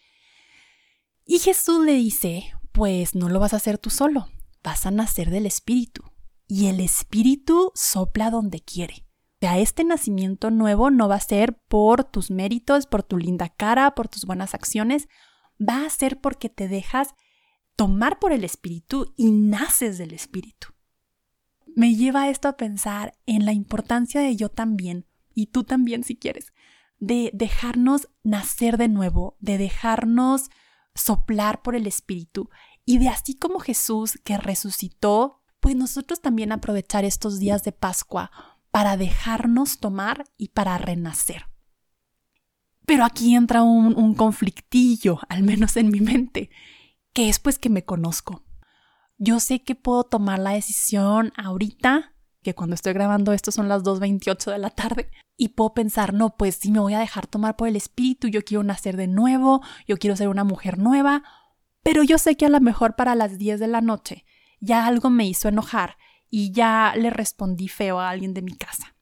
Y 1.23 1.39
Jesús 1.39 1.85
le 1.85 1.93
dice, 1.93 2.51
pues 2.71 3.15
no 3.15 3.29
lo 3.29 3.39
vas 3.39 3.53
a 3.53 3.57
hacer 3.57 3.77
tú 3.77 3.89
solo, 3.89 4.27
vas 4.63 4.85
a 4.85 4.91
nacer 4.91 5.29
del 5.29 5.45
Espíritu. 5.45 6.03
Y 6.47 6.67
el 6.67 6.79
Espíritu 6.79 7.71
sopla 7.75 8.31
donde 8.31 8.59
quiere. 8.59 9.05
Sea, 9.41 9.57
este 9.57 9.83
nacimiento 9.83 10.51
nuevo 10.51 10.91
no 10.91 11.09
va 11.09 11.15
a 11.15 11.19
ser 11.19 11.57
por 11.67 12.03
tus 12.03 12.29
méritos, 12.29 12.85
por 12.85 13.01
tu 13.01 13.17
linda 13.17 13.49
cara, 13.49 13.95
por 13.95 14.07
tus 14.07 14.25
buenas 14.25 14.53
acciones, 14.53 15.07
va 15.59 15.83
a 15.83 15.89
ser 15.89 16.21
porque 16.21 16.47
te 16.47 16.67
dejas 16.67 17.15
tomar 17.75 18.19
por 18.19 18.33
el 18.33 18.43
Espíritu 18.43 19.15
y 19.17 19.31
naces 19.31 19.97
del 19.97 20.13
Espíritu. 20.13 20.67
Me 21.75 21.95
lleva 21.95 22.29
esto 22.29 22.49
a 22.49 22.55
pensar 22.55 23.17
en 23.25 23.45
la 23.45 23.51
importancia 23.51 24.21
de 24.21 24.35
yo 24.35 24.49
también, 24.49 25.07
y 25.33 25.47
tú 25.47 25.63
también 25.63 26.03
si 26.03 26.15
quieres, 26.15 26.53
de 26.99 27.31
dejarnos 27.33 28.09
nacer 28.21 28.77
de 28.77 28.89
nuevo, 28.89 29.37
de 29.39 29.57
dejarnos 29.57 30.51
soplar 30.93 31.63
por 31.63 31.75
el 31.75 31.87
Espíritu 31.87 32.51
y 32.85 32.99
de 32.99 33.09
así 33.09 33.35
como 33.35 33.59
Jesús 33.59 34.19
que 34.23 34.37
resucitó, 34.37 35.41
pues 35.59 35.75
nosotros 35.75 36.21
también 36.21 36.51
aprovechar 36.51 37.05
estos 37.05 37.39
días 37.39 37.63
de 37.63 37.71
Pascua 37.71 38.29
para 38.71 38.97
dejarnos 38.97 39.79
tomar 39.79 40.25
y 40.37 40.49
para 40.49 40.77
renacer. 40.77 41.45
Pero 42.85 43.05
aquí 43.05 43.35
entra 43.35 43.63
un, 43.63 44.15
conflictillo, 44.15 45.19
al 45.29 45.43
menos 45.43 45.77
en 45.77 45.89
mi 45.89 46.01
mente, 46.01 46.49
que 47.13 47.29
es 47.29 47.39
pues 47.39 47.59
que 47.59 47.69
me 47.69 47.85
conozco. 47.85 48.43
Yo 49.17 49.39
sé 49.39 49.63
que 49.63 49.75
puedo 49.75 50.03
tomar 50.03 50.39
la 50.39 50.51
decisión 50.51 51.31
ahorita, 51.37 52.15
que 52.41 52.55
cuando 52.55 52.73
estoy 52.73 52.93
grabando 52.93 53.33
esto 53.33 53.51
son 53.51 53.69
las 53.69 53.83
2.28 53.83 54.51
de 54.51 54.57
la 54.57 54.71
tarde, 54.71 55.11
y 55.37 55.49
puedo 55.49 55.73
pensar, 55.73 56.13
no, 56.13 56.35
pues 56.37 56.55
sí 56.55 56.71
me 56.71 56.79
voy 56.79 56.93
a 56.93 56.99
dejar 56.99 57.27
tomar 57.27 57.55
por 57.55 57.67
el 57.67 57.75
espíritu, 57.75 58.27
yo 58.27 58.43
quiero 58.43 58.63
nacer 58.63 58.97
de 58.97 59.07
nuevo, 59.07 59.61
yo 59.87 59.97
quiero 59.97 60.15
ser 60.15 60.27
una 60.27 60.43
mujer 60.43 60.77
nueva, 60.77 61.23
pero 61.83 62.03
yo 62.03 62.17
sé 62.17 62.35
que 62.35 62.45
a 62.45 62.49
lo 62.49 62.59
mejor 62.59 62.95
para 62.95 63.15
las 63.15 63.37
10 63.37 63.59
de 63.59 63.67
la 63.67 63.81
noche 63.81 64.25
ya 64.59 64.85
algo 64.85 65.09
me 65.09 65.27
hizo 65.27 65.49
enojar 65.49 65.97
y 66.31 66.53
ya 66.53 66.93
le 66.95 67.11
respondí 67.11 67.67
feo 67.67 67.99
a 67.99 68.09
alguien 68.09 68.33
de 68.33 68.41
mi 68.41 68.53
casa. 68.53 68.95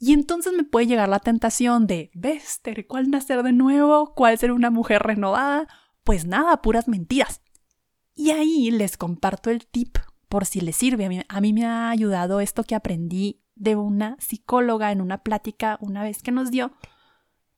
Y 0.00 0.12
entonces 0.12 0.52
me 0.54 0.64
puede 0.64 0.86
llegar 0.86 1.08
la 1.08 1.20
tentación 1.20 1.86
de, 1.86 2.10
Bester, 2.14 2.86
¿cuál 2.86 3.10
nacer 3.10 3.42
de 3.42 3.52
nuevo? 3.52 4.14
¿Cuál 4.14 4.38
ser 4.38 4.52
una 4.52 4.70
mujer 4.70 5.02
renovada? 5.02 5.68
Pues 6.04 6.24
nada, 6.24 6.62
puras 6.62 6.88
mentiras. 6.88 7.42
Y 8.14 8.30
ahí 8.30 8.70
les 8.70 8.96
comparto 8.96 9.50
el 9.50 9.66
tip 9.66 9.98
por 10.28 10.46
si 10.46 10.60
les 10.60 10.76
sirve. 10.76 11.04
A 11.04 11.08
mí, 11.08 11.20
a 11.28 11.40
mí 11.40 11.52
me 11.52 11.66
ha 11.66 11.90
ayudado 11.90 12.40
esto 12.40 12.64
que 12.64 12.74
aprendí 12.74 13.42
de 13.54 13.76
una 13.76 14.16
psicóloga 14.18 14.90
en 14.90 15.00
una 15.00 15.22
plática 15.22 15.78
una 15.80 16.02
vez 16.02 16.22
que 16.22 16.32
nos 16.32 16.50
dio. 16.50 16.72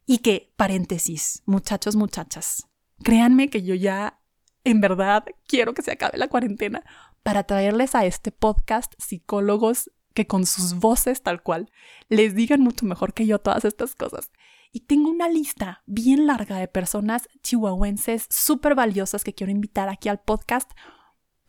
Y 0.05 0.19
que, 0.19 0.53
paréntesis, 0.57 1.43
muchachos, 1.47 1.95
muchachas, 1.95 2.67
créanme 3.05 3.51
que 3.51 3.63
yo 3.63 3.75
ya 3.75 4.21
en 4.65 4.81
verdad 4.81 5.25
quiero 5.47 5.75
que 5.75 5.83
se 5.83 5.93
acabe 5.93 6.19
la 6.19 6.29
cuarentena 6.29 6.85
para 7.23 7.45
traerles 7.45 7.95
a 7.95 8.05
este 8.07 8.33
podcast 8.33 8.95
psicólogos 8.99 9.91
que 10.15 10.27
con 10.27 10.47
sus 10.47 10.75
voces 10.75 11.23
tal 11.23 11.43
cual 11.43 11.71
les 12.09 12.35
digan 12.35 12.61
mucho 12.61 12.87
mejor 12.87 13.15
que 13.15 13.27
yo 13.27 13.39
todas 13.39 13.65
estas 13.65 13.95
cosas. 13.95 14.31
Y 14.73 14.81
tengo 14.81 15.11
una 15.11 15.29
lista 15.29 15.83
bien 15.87 16.27
larga 16.27 16.59
de 16.59 16.69
personas 16.69 17.29
chihuahuenses 17.43 18.27
súper 18.31 18.75
valiosas 18.75 19.25
que 19.25 19.35
quiero 19.35 19.51
invitar 19.51 19.89
aquí 19.89 20.09
al 20.09 20.21
podcast 20.21 20.71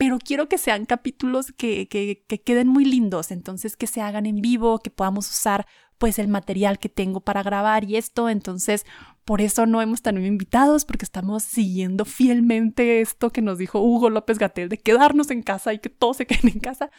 pero 0.01 0.18
quiero 0.18 0.50
que 0.50 0.58
sean 0.58 0.86
capítulos 0.88 1.51
que, 1.56 1.88
que, 1.88 2.42
queden 2.42 2.68
muy 2.68 2.86
lindos, 2.86 3.30
entonces 3.30 3.78
que 3.78 3.86
se 3.86 4.01
hagan 4.01 4.25
en 4.25 4.42
vivo, 4.42 4.80
que 4.80 4.90
podamos 4.90 5.30
usar 5.30 5.68
pues 6.00 6.18
el 6.18 6.28
material 6.28 6.80
que 6.80 6.90
tengo 6.90 7.22
para 7.22 7.44
grabar 7.44 7.84
y 7.84 7.98
esto, 7.98 8.28
entonces 8.28 8.84
por 9.25 9.42
eso 9.42 9.66
no 9.66 9.82
hemos 9.82 10.01
tenido 10.01 10.25
invitados, 10.25 10.86
porque 10.86 11.06
estamos 11.06 11.44
siguiendo 11.44 12.06
fielmente 12.06 13.01
esto 13.01 13.32
que 13.32 13.42
nos 13.42 13.58
dijo 13.58 13.80
Hugo 13.80 14.10
López 14.10 14.40
Gatel 14.40 14.70
de 14.70 14.78
quedarnos 14.78 15.30
en 15.32 15.44
casa 15.44 15.74
y 15.74 15.80
que 15.80 15.90
todos 15.90 16.18
se 16.18 16.25
queden 16.25 16.50
en 16.54 16.60
casa, 16.60 16.90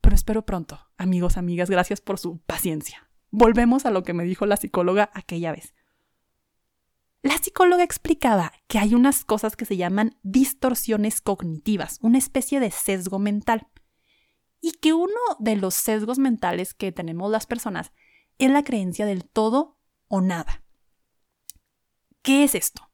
pero 0.00 0.14
espero 0.14 0.44
pronto, 0.44 0.78
amigos, 0.96 1.36
amigas, 1.36 1.70
gracias 1.70 2.00
por 2.00 2.18
su 2.18 2.38
paciencia. 2.38 3.10
Volvemos 3.30 3.86
a 3.86 3.90
lo 3.90 4.02
que 4.02 4.12
me 4.12 4.24
dijo 4.24 4.46
la 4.46 4.56
psicóloga 4.56 5.10
aquella 5.14 5.52
vez. 5.52 5.74
La 7.22 7.36
psicóloga 7.36 7.84
explicaba 7.84 8.52
que 8.66 8.78
hay 8.78 8.94
unas 8.94 9.24
cosas 9.24 9.54
que 9.54 9.66
se 9.66 9.76
llaman 9.76 10.18
distorsiones 10.22 11.20
cognitivas, 11.20 11.98
una 12.00 12.18
especie 12.18 12.60
de 12.60 12.70
sesgo 12.70 13.18
mental, 13.18 13.68
y 14.60 14.72
que 14.72 14.94
uno 14.94 15.20
de 15.38 15.56
los 15.56 15.74
sesgos 15.74 16.18
mentales 16.18 16.74
que 16.74 16.92
tenemos 16.92 17.30
las 17.30 17.46
personas 17.46 17.92
es 18.38 18.50
la 18.50 18.64
creencia 18.64 19.04
del 19.06 19.24
todo 19.24 19.78
o 20.08 20.20
nada. 20.20 20.59
¿Qué 22.22 22.44
es 22.44 22.54
esto? 22.54 22.90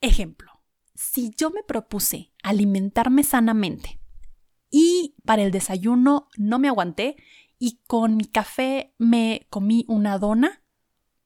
Ejemplo, 0.00 0.62
si 0.94 1.30
yo 1.36 1.50
me 1.50 1.62
propuse 1.62 2.32
alimentarme 2.42 3.22
sanamente 3.22 4.00
y 4.70 5.14
para 5.24 5.42
el 5.42 5.52
desayuno 5.52 6.28
no 6.36 6.58
me 6.58 6.68
aguanté 6.68 7.16
y 7.58 7.80
con 7.86 8.16
mi 8.16 8.24
café 8.24 8.94
me 8.98 9.46
comí 9.48 9.84
una 9.86 10.18
dona, 10.18 10.62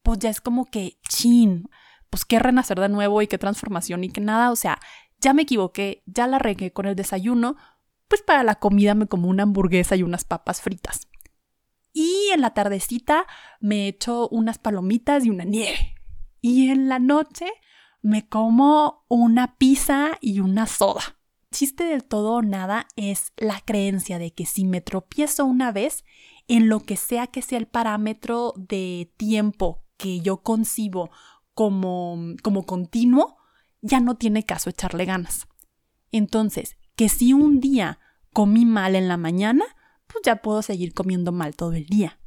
pues 0.02 0.18
ya 0.18 0.28
es 0.28 0.42
como 0.42 0.66
que, 0.66 0.98
chin, 1.08 1.68
pues 2.10 2.26
qué 2.26 2.38
renacer 2.38 2.78
de 2.78 2.90
nuevo 2.90 3.22
y 3.22 3.26
qué 3.26 3.38
transformación 3.38 4.04
y 4.04 4.10
qué 4.10 4.20
nada, 4.20 4.50
o 4.50 4.56
sea, 4.56 4.78
ya 5.18 5.32
me 5.32 5.42
equivoqué, 5.42 6.02
ya 6.04 6.26
la 6.26 6.38
regué 6.38 6.72
con 6.72 6.86
el 6.86 6.94
desayuno, 6.94 7.56
pues 8.08 8.22
para 8.22 8.42
la 8.42 8.56
comida 8.56 8.94
me 8.94 9.06
como 9.06 9.28
una 9.28 9.44
hamburguesa 9.44 9.96
y 9.96 10.02
unas 10.02 10.24
papas 10.24 10.60
fritas. 10.60 11.08
Y 11.94 12.28
en 12.34 12.42
la 12.42 12.52
tardecita 12.52 13.26
me 13.58 13.88
echo 13.88 14.28
unas 14.28 14.58
palomitas 14.58 15.24
y 15.24 15.30
una 15.30 15.44
nieve. 15.44 15.95
Y 16.48 16.68
en 16.68 16.88
la 16.88 17.00
noche 17.00 17.46
me 18.02 18.28
como 18.28 19.04
una 19.08 19.56
pizza 19.58 20.16
y 20.20 20.38
una 20.38 20.68
soda. 20.68 21.18
Chiste 21.50 21.82
del 21.82 22.04
todo 22.04 22.34
o 22.34 22.42
nada 22.42 22.86
es 22.94 23.32
la 23.36 23.60
creencia 23.62 24.20
de 24.20 24.32
que 24.32 24.46
si 24.46 24.64
me 24.64 24.80
tropiezo 24.80 25.44
una 25.44 25.72
vez, 25.72 26.04
en 26.46 26.68
lo 26.68 26.78
que 26.78 26.96
sea 26.96 27.26
que 27.26 27.42
sea 27.42 27.58
el 27.58 27.66
parámetro 27.66 28.54
de 28.56 29.12
tiempo 29.16 29.82
que 29.96 30.20
yo 30.20 30.44
concibo 30.44 31.10
como, 31.52 32.16
como 32.44 32.64
continuo, 32.64 33.38
ya 33.82 33.98
no 33.98 34.16
tiene 34.16 34.44
caso 34.44 34.70
echarle 34.70 35.04
ganas. 35.04 35.48
Entonces, 36.12 36.76
que 36.94 37.08
si 37.08 37.32
un 37.32 37.58
día 37.58 37.98
comí 38.32 38.64
mal 38.64 38.94
en 38.94 39.08
la 39.08 39.16
mañana, 39.16 39.64
pues 40.06 40.22
ya 40.24 40.36
puedo 40.36 40.62
seguir 40.62 40.94
comiendo 40.94 41.32
mal 41.32 41.56
todo 41.56 41.72
el 41.72 41.86
día. 41.86 42.20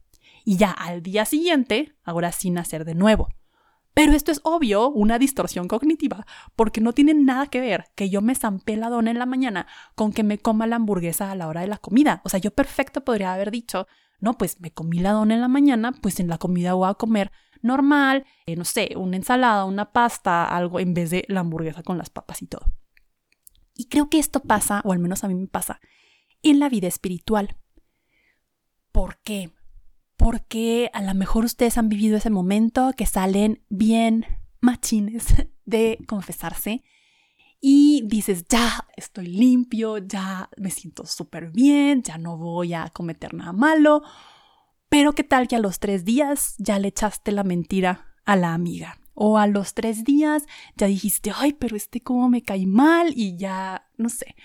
Y 0.44 0.58
ya 0.58 0.72
al 0.72 1.04
día 1.04 1.24
siguiente, 1.24 1.96
ahora 2.04 2.34
sí 2.34 2.50
nacer 2.50 2.84
de 2.84 2.96
nuevo. 2.96 3.30
Pero 4.00 4.13
esto 4.13 4.32
es 4.32 4.39
obvio 4.46 4.89
una 4.89 5.20
distorsión 5.20 5.68
cognitiva, 5.68 6.25
porque 6.56 6.79
no 6.79 6.94
tiene 6.94 7.13
nada 7.13 7.48
que 7.48 7.60
ver 7.60 7.91
que 7.96 8.10
yo 8.10 8.22
me 8.22 8.34
zampé 8.34 8.77
la 8.77 8.88
dona 8.88 9.12
en 9.12 9.20
la 9.20 9.25
mañana 9.25 9.68
con 9.96 10.13
que 10.13 10.24
me 10.24 10.38
coma 10.38 10.68
la 10.68 10.77
hamburguesa 10.77 11.29
a 11.29 11.36
la 11.36 11.50
hora 11.50 11.60
de 11.60 11.68
la 11.68 11.79
comida. 11.79 12.22
O 12.24 12.29
sea, 12.29 12.39
yo 12.39 12.51
perfecto 12.51 13.03
podría 13.03 13.34
haber 13.34 13.51
dicho, 13.51 13.88
no, 14.22 14.38
pues 14.38 14.62
me 14.62 14.72
comí 14.72 15.00
la 15.00 15.12
dona 15.12 15.34
en 15.34 15.41
la 15.41 15.50
mañana, 15.50 15.91
pues 15.91 16.22
en 16.22 16.29
la 16.29 16.38
comida 16.38 16.75
voy 16.75 16.89
a 16.89 16.94
comer 16.94 17.34
normal, 17.62 18.25
eh, 18.46 18.56
no 18.56 18.63
sé, 18.63 18.94
una 18.96 19.18
ensalada, 19.18 19.65
una 19.65 19.91
pasta, 19.91 20.46
algo 20.46 20.79
en 20.79 20.94
vez 20.94 21.10
de 21.10 21.25
la 21.27 21.41
hamburguesa 21.41 21.84
con 21.84 21.98
las 21.98 22.10
papas 22.10 22.41
y 22.41 22.48
todo. 22.48 22.63
Y 23.75 23.89
creo 23.89 24.10
que 24.10 24.20
esto 24.20 24.39
pasa, 24.39 24.79
o 24.86 24.94
al 24.94 25.00
menos 25.00 25.25
a 25.25 25.27
mí 25.27 25.36
me 25.36 25.48
pasa, 25.48 25.82
en 26.41 26.60
la 26.60 26.70
vida 26.70 26.88
espiritual. 26.88 27.58
¿Por 28.94 29.18
qué? 29.24 29.51
Porque 30.30 30.92
a 30.94 31.02
lo 31.02 31.16
mejor 31.16 31.44
ustedes 31.44 31.80
han 31.80 31.90
vivido 31.90 32.16
ese 32.16 32.30
momento 32.30 32.94
que 32.96 33.08
salen 33.08 33.64
bien 33.68 34.28
machines 34.62 35.26
de 35.66 35.98
confesarse 36.06 36.84
y 37.60 38.04
dices, 38.06 38.46
ya 38.48 38.86
estoy 38.96 39.26
limpio, 39.26 39.98
ya 39.98 40.52
me 40.56 40.70
siento 40.70 41.08
súper 41.08 41.50
bien, 41.50 42.04
ya 42.04 42.20
no 42.20 42.38
voy 42.38 42.76
a 42.76 42.92
cometer 42.94 43.34
nada 43.34 43.54
malo, 43.54 44.04
pero 44.88 45.14
qué 45.14 45.24
tal 45.24 45.48
que 45.48 45.56
a 45.56 45.60
los 45.60 45.80
tres 45.80 46.06
días 46.06 46.54
ya 46.60 46.78
le 46.78 46.90
echaste 46.90 47.32
la 47.32 47.44
mentira 47.44 48.14
a 48.24 48.36
la 48.36 48.54
amiga. 48.54 49.00
O 49.16 49.40
a 49.40 49.48
los 49.48 49.74
tres 49.74 50.04
días 50.04 50.44
ya 50.76 50.86
dijiste, 50.86 51.32
ay, 51.36 51.54
pero 51.54 51.76
este 51.76 52.02
cómo 52.02 52.30
me 52.30 52.44
cae 52.44 52.68
mal 52.68 53.14
y 53.16 53.36
ya, 53.36 53.90
no 53.98 54.10
sé. 54.10 54.36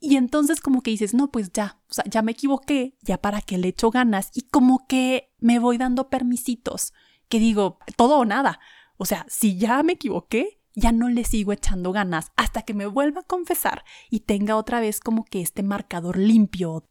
Y 0.00 0.16
entonces 0.16 0.60
como 0.60 0.82
que 0.82 0.92
dices, 0.92 1.14
no, 1.14 1.30
pues 1.30 1.52
ya, 1.52 1.80
o 1.90 1.94
sea, 1.94 2.04
ya 2.08 2.22
me 2.22 2.32
equivoqué, 2.32 2.96
ya 3.02 3.18
para 3.18 3.40
que 3.40 3.58
le 3.58 3.68
echo 3.68 3.90
ganas 3.90 4.30
y 4.32 4.42
como 4.42 4.86
que 4.86 5.32
me 5.38 5.58
voy 5.58 5.76
dando 5.76 6.08
permisitos, 6.08 6.92
que 7.28 7.40
digo, 7.40 7.78
todo 7.96 8.18
o 8.18 8.24
nada. 8.24 8.60
O 8.96 9.04
sea, 9.04 9.26
si 9.28 9.58
ya 9.58 9.82
me 9.82 9.94
equivoqué, 9.94 10.60
ya 10.74 10.92
no 10.92 11.08
le 11.08 11.24
sigo 11.24 11.52
echando 11.52 11.90
ganas 11.92 12.30
hasta 12.36 12.62
que 12.62 12.74
me 12.74 12.86
vuelva 12.86 13.22
a 13.22 13.26
confesar 13.26 13.84
y 14.10 14.20
tenga 14.20 14.56
otra 14.56 14.80
vez 14.80 15.00
como 15.00 15.24
que 15.24 15.40
este 15.40 15.64
marcador 15.64 16.16
limpio. 16.16 16.88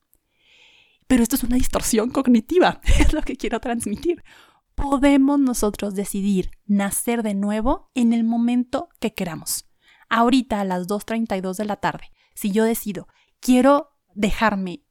Pero 1.07 1.23
esto 1.23 1.37
es 1.37 1.43
una 1.43 1.55
distorsión 1.55 2.09
cognitiva, 2.09 2.81
es 2.99 3.13
lo 3.13 3.21
que 3.21 3.37
quiero 3.37 3.61
transmitir. 3.61 4.23
Podemos 4.75 5.39
nosotros 5.39 5.95
decidir 5.95 6.51
nacer 6.65 7.23
de 7.23 7.33
nuevo 7.33 7.89
en 7.95 8.11
el 8.11 8.25
momento 8.25 8.89
que 8.99 9.13
queramos. 9.13 9.65
Ahorita 10.09 10.59
a 10.59 10.65
las 10.65 10.87
2.32 10.87 11.55
de 11.55 11.65
la 11.65 11.77
tarde, 11.77 12.11
si 12.37 12.51
yo 12.51 12.63
decido, 12.65 13.07
quiero 13.39 13.89
dejarme 14.13 14.83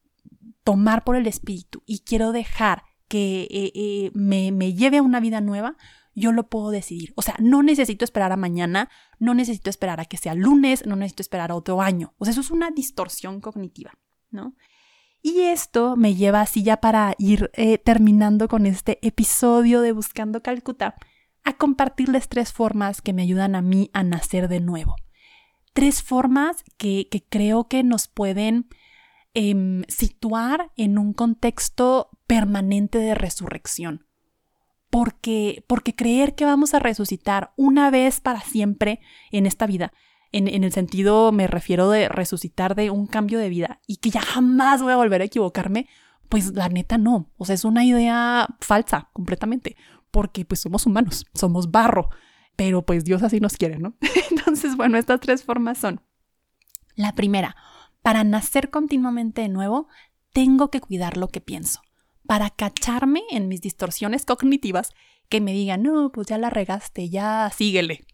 tomar 0.65 1.05
por 1.05 1.15
el 1.15 1.29
espíritu 1.29 1.85
y 1.87 2.01
quiero 2.01 2.33
dejar 2.33 2.83
que 3.07 3.43
eh, 3.43 3.73
eh, 3.77 4.11
me, 4.15 4.75
lleve 4.75 4.97
a 4.97 5.03
una 5.03 5.21
vida 5.21 5.41
nueva, 5.41 5.77
yo 6.13 6.33
lo 6.33 6.49
puedo 6.49 6.71
decidir. 6.71 7.13
O 7.15 7.23
sea, 7.23 7.37
no 7.39 7.63
necesito 7.63 8.05
esperar 8.05 8.33
a 8.33 8.37
mañana, 8.37 8.91
no 9.21 9.33
necesito 9.33 9.71
esperar 9.71 10.01
a 10.01 10.07
que 10.07 10.17
sea 10.17 10.35
lunes, 10.35 10.87
no 10.87 10.97
necesito 10.97 11.23
esperar 11.23 11.53
a 11.53 11.55
otro 11.55 11.81
año. 11.81 12.15
O 12.19 12.25
sea, 12.25 12.33
eso 12.33 12.41
es 12.41 12.51
una 12.51 12.73
distorsión 12.73 13.41
cognitiva, 13.41 13.93
¿no? 14.31 14.57
Y 15.23 15.43
esto 15.43 15.95
me 15.95 16.17
lleva 16.17 16.41
así 16.41 16.65
ya 16.65 16.79
para 16.79 17.15
ir 17.17 17.53
eh, 17.55 17.79
terminando 17.79 18.49
con 18.49 18.67
este 18.67 18.99
episodio 19.07 19.83
de 19.83 19.93
Buscando 19.93 20.43
Calcuta, 20.43 20.97
a 21.45 21.57
compartirles 21.57 22.29
tres 22.29 22.53
formas 22.53 23.03
que 23.03 23.13
me 23.13 23.23
ayudan 23.23 23.55
a 23.55 23.63
mí 23.63 23.89
a 23.93 24.03
nacer 24.03 24.49
de 24.49 24.59
nuevo. 24.59 24.97
Tres 25.77 26.03
formas 26.03 26.65
que, 26.79 27.07
creo 27.29 27.69
que 27.69 27.83
nos 27.83 28.09
pueden 28.09 28.67
em, 29.35 29.83
situar 29.89 30.73
en 30.75 30.97
un 30.97 31.13
contexto 31.13 32.09
permanente 32.27 32.97
de 32.97 33.15
resurrección. 33.15 34.07
Porque, 34.89 35.67
porque 35.67 35.95
creer 35.95 36.35
que 36.35 36.47
vamos 36.47 36.73
a 36.73 36.79
resucitar 36.79 37.53
una 37.59 37.91
vez 37.91 38.23
para 38.23 38.41
siempre 38.41 39.01
en 39.31 39.45
esta 39.45 39.67
vida, 39.67 39.93
en, 40.33 40.49
en, 40.49 40.65
el 40.65 40.73
sentido 40.73 41.31
me 41.31 41.47
refiero 41.47 41.91
de 41.91 42.09
resucitar 42.09 42.75
de 42.75 42.89
un 42.89 43.07
cambio 43.07 43.39
de 43.39 43.51
vida 43.51 43.83
y 43.87 43.97
que 43.97 44.09
ya 44.09 44.23
jamás 44.23 44.81
voy 44.81 44.95
a 44.95 44.97
volver 44.97 45.21
a 45.21 45.27
equivocarme, 45.27 45.89
pues 46.31 46.55
la 46.55 46.71
neta 46.71 46.97
no, 46.97 47.29
o 47.37 47.45
sea, 47.45 47.55
es 47.55 47.67
una 47.67 47.85
idea 47.85 48.49
falsa 48.61 49.11
completamente, 49.13 49.77
porque 50.11 50.47
pues 50.47 50.61
somos 50.61 50.87
humanos, 50.87 51.27
somos 51.35 51.71
barro, 51.71 52.09
pero 52.57 52.85
pues 52.85 53.05
Dios 53.05 53.23
así 53.23 53.41
nos 53.41 53.57
quiere, 53.57 53.79
¿no? 53.79 53.95
Entonces, 54.31 54.77
bueno, 54.77 54.99
estas 54.99 55.21
tres 55.21 55.45
formas 55.45 55.79
son, 55.79 56.01
la 56.95 57.13
primera, 57.13 57.57
para 58.03 58.25
nacer 58.25 58.71
continuamente 58.71 59.43
de 59.43 59.49
nuevo, 59.49 59.89
tengo 60.33 60.71
que 60.71 60.81
cuidar 60.81 61.17
lo 61.17 61.29
que 61.29 61.41
pienso 61.41 61.83
para 62.27 62.51
cacharme 62.51 63.23
en 63.31 63.49
mis 63.49 63.61
distorsiones 63.61 64.25
cognitivas 64.25 64.93
que 65.29 65.41
me 65.41 65.53
digan, 65.53 65.83
no, 65.83 66.11
pues 66.13 66.27
ya 66.27 66.39
la 66.39 66.51
regaste, 66.51 67.09
ya 67.09 67.51
síguele. 67.55 68.05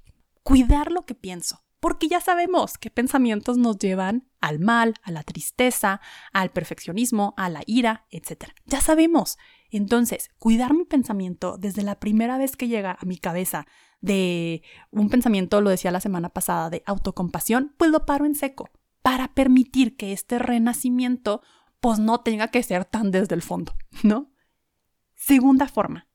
Cuidar 0.43 0.91
lo 0.91 1.03
que 1.03 1.15
pienso, 1.15 1.63
porque 1.81 2.09
ya 2.09 2.21
sabemos 2.21 2.79
qué 2.79 2.91
pensamientos 2.91 3.59
nos 3.59 3.79
llevan 3.79 4.29
al 4.41 4.59
mal, 4.59 4.95
a 5.03 5.11
la 5.11 5.23
tristeza, 5.23 6.01
al 6.33 6.51
perfeccionismo, 6.51 7.35
a 7.37 7.49
la 7.49 7.63
ira, 7.67 8.07
etc. 8.11 8.47
Ya 8.67 8.81
sabemos. 8.81 9.39
Entonces, 9.73 10.31
cuidar 10.39 10.75
mi 10.75 10.85
pensamiento 10.85 11.57
desde 11.59 11.83
la 11.83 11.99
primera 11.99 12.37
vez 12.37 12.57
que 12.57 12.69
llega 12.69 12.99
a 13.01 13.07
mi 13.07 13.17
cabeza 13.17 13.67
de 14.03 14.63
un 14.91 15.09
pensamiento, 15.09 15.61
lo 15.61 15.71
decía 15.71 15.91
la 15.91 16.01
semana 16.01 16.29
pasada, 16.29 16.69
de 16.69 16.83
autocompasión, 16.87 17.75
pues 17.79 17.91
lo 17.91 18.05
paro 18.05 18.27
en 18.27 18.35
seco 18.35 18.69
para 19.01 19.35
permitir 19.35 19.97
que 19.97 20.13
este 20.13 20.39
renacimiento 20.39 21.41
pues 21.81 21.99
no 21.99 22.21
tenga 22.21 22.49
que 22.49 22.63
ser 22.63 22.85
tan 22.85 23.11
desde 23.11 23.35
el 23.35 23.43
fondo, 23.43 23.75
¿no? 24.03 24.31
Segunda 25.15 25.67
forma, 25.67 26.07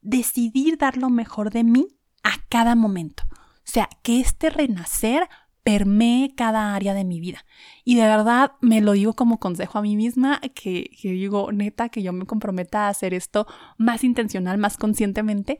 decidir 0.00 0.78
dar 0.78 0.96
lo 0.96 1.10
mejor 1.10 1.50
de 1.50 1.64
mí 1.64 1.98
a 2.22 2.32
cada 2.48 2.74
momento. 2.74 3.24
O 3.32 3.72
sea, 3.72 3.88
que 4.02 4.20
este 4.20 4.50
renacer 4.50 5.28
permee 5.62 6.34
cada 6.34 6.74
área 6.74 6.94
de 6.94 7.04
mi 7.04 7.20
vida. 7.20 7.44
Y 7.84 7.96
de 7.96 8.02
verdad 8.02 8.52
me 8.60 8.80
lo 8.80 8.92
digo 8.92 9.14
como 9.14 9.38
consejo 9.38 9.78
a 9.78 9.82
mí 9.82 9.96
misma, 9.96 10.40
que, 10.54 10.90
que, 11.00 11.10
digo, 11.12 11.52
neta, 11.52 11.88
que 11.88 12.02
yo 12.02 12.12
me 12.12 12.26
comprometa 12.26 12.86
a 12.86 12.88
hacer 12.88 13.14
esto 13.14 13.46
más 13.76 14.04
intencional, 14.04 14.58
más 14.58 14.76
conscientemente, 14.76 15.58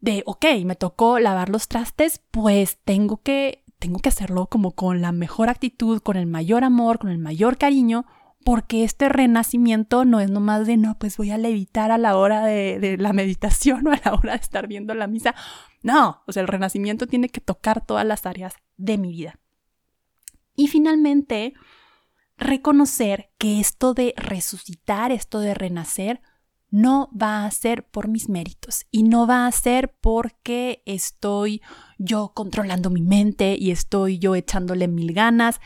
de, 0.00 0.22
ok, 0.26 0.44
me 0.64 0.76
tocó 0.76 1.18
lavar 1.18 1.48
los 1.48 1.68
trastes, 1.68 2.20
pues 2.30 2.78
tengo 2.84 3.22
que, 3.22 3.64
tengo 3.78 4.00
que 4.00 4.08
hacerlo 4.08 4.46
como 4.46 4.72
con 4.72 5.00
la 5.00 5.12
mejor 5.12 5.48
actitud, 5.48 6.00
con 6.00 6.16
el 6.16 6.26
mayor 6.26 6.64
amor, 6.64 6.98
con 6.98 7.10
el 7.10 7.18
mayor 7.18 7.56
cariño, 7.56 8.04
porque 8.44 8.84
este 8.84 9.08
renacimiento 9.08 10.04
no 10.04 10.20
es 10.20 10.30
nomás 10.30 10.66
de, 10.66 10.76
no, 10.76 10.98
pues 10.98 11.16
voy 11.16 11.30
a 11.30 11.38
levitar 11.38 11.92
a 11.92 11.98
la 11.98 12.16
hora 12.16 12.44
de, 12.44 12.96
la 12.98 13.12
meditación 13.12 13.86
o 13.88 13.92
a 13.92 14.00
la 14.04 14.14
hora 14.14 14.32
de 14.32 14.40
estar 14.40 14.66
viendo 14.66 14.94
la 14.94 15.06
misa. 15.06 15.34
No, 15.82 16.22
o 16.26 16.32
sea, 16.32 16.42
el 16.42 16.48
renacimiento 16.48 17.06
tiene 17.06 17.28
que 17.28 17.40
tocar 17.40 17.84
todas 17.84 18.06
las 18.06 18.26
áreas 18.26 18.54
de 18.76 18.98
mi 18.98 19.10
vida. 19.10 19.38
Y 20.54 20.68
finalmente, 20.68 21.54
reconocer 22.36 23.30
que 23.38 23.60
esto 23.60 23.94
de 23.94 24.14
resucitar, 24.16 25.12
esto 25.12 25.40
de 25.40 25.54
renacer, 25.54 26.20
no 26.70 27.10
va 27.20 27.44
a 27.44 27.50
ser 27.50 27.86
por 27.86 28.08
mis 28.08 28.28
méritos 28.28 28.86
y 28.90 29.02
no 29.02 29.26
va 29.26 29.46
a 29.46 29.52
ser 29.52 29.94
porque 30.00 30.82
estoy 30.86 31.60
yo 31.98 32.32
controlando 32.34 32.88
mi 32.88 33.02
mente 33.02 33.56
y 33.58 33.70
estoy 33.70 34.18
yo 34.18 34.34
echándole 34.34 34.88
mil 34.88 35.12
ganas 35.12 35.60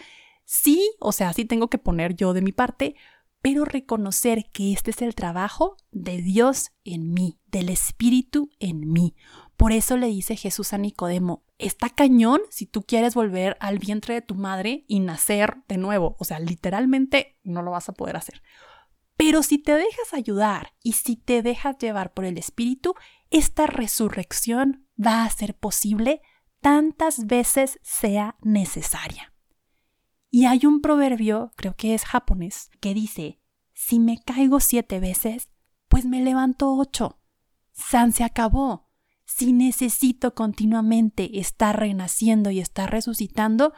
Sí, 0.47 0.93
o 1.01 1.11
sea, 1.11 1.33
sí 1.33 1.45
tengo 1.45 1.69
que 1.69 1.77
poner 1.77 2.15
yo 2.15 2.33
de 2.33 2.41
mi 2.41 2.53
parte, 2.53 2.95
pero 3.43 3.65
reconocer 3.65 4.49
que 4.53 4.73
este 4.73 4.93
es 4.93 5.03
el 5.03 5.17
trabajo 5.17 5.77
de 5.91 6.23
Dios 6.23 6.71
en 6.85 7.13
mí, 7.13 7.41
del 7.47 7.69
Espíritu 7.69 8.49
en 8.61 8.93
mí. 8.93 9.17
Por 9.57 9.73
eso 9.73 9.97
le 9.97 10.09
dice 10.09 10.37
Jesús 10.37 10.73
a 10.73 10.79
Nicodemo, 10.79 11.45
está 11.59 11.89
cañón 11.89 12.41
si 12.51 12.67
tú 12.67 12.83
quieres 12.83 13.15
volver 13.15 13.57
al 13.61 13.79
vientre 13.79 14.15
de 14.15 14.23
tu 14.23 14.35
madre 14.35 14.85
y 14.87 15.01
nacer 15.01 15.63
de 15.69 15.79
nuevo. 15.79 16.17
O 16.19 16.25
sea, 16.25 16.39
literalmente 16.41 17.39
no 17.43 17.63
lo 17.63 17.71
vas 17.71 17.89
a 17.89 17.95
poder 17.95 18.17
hacer. 18.17 18.43
Pero 19.17 19.43
si 19.43 19.59
te 19.59 19.73
dejas 19.73 20.13
ayudar 20.13 20.75
y 20.83 20.93
si 20.93 21.17
te 21.17 21.43
dejas 21.43 21.79
llevar 21.79 22.13
por 22.13 22.27
el 22.27 22.37
Espíritu, 22.37 22.95
esta 23.31 23.67
resurrección 23.67 24.87
va 25.03 25.25
a 25.25 25.31
ser 25.31 25.57
posible 25.57 26.21
tantas 26.61 27.27
veces 27.27 27.79
sea 27.83 28.37
necesaria. 28.43 29.33
Y 30.31 30.45
hay 30.45 30.67
un 30.67 30.83
proverbio, 30.83 31.53
creo 31.57 31.75
que 31.75 31.95
es 31.95 32.05
japonés, 32.05 32.71
que 32.81 32.93
dice, 32.93 33.41
si 33.73 33.99
me 33.99 34.21
caigo 34.21 34.61
siete 34.61 35.01
veces, 35.01 35.49
pues 35.89 36.05
me 36.05 36.23
levanto 36.23 36.75
ocho. 36.75 37.21
San 37.73 38.13
se 38.13 38.25
acabó. 38.25 38.86
Si 39.37 39.53
necesito 39.53 40.35
continuamente 40.35 41.39
estar 41.39 41.79
renaciendo 41.79 42.51
y 42.51 42.59
estar 42.59 42.91
resucitando, 42.91 43.75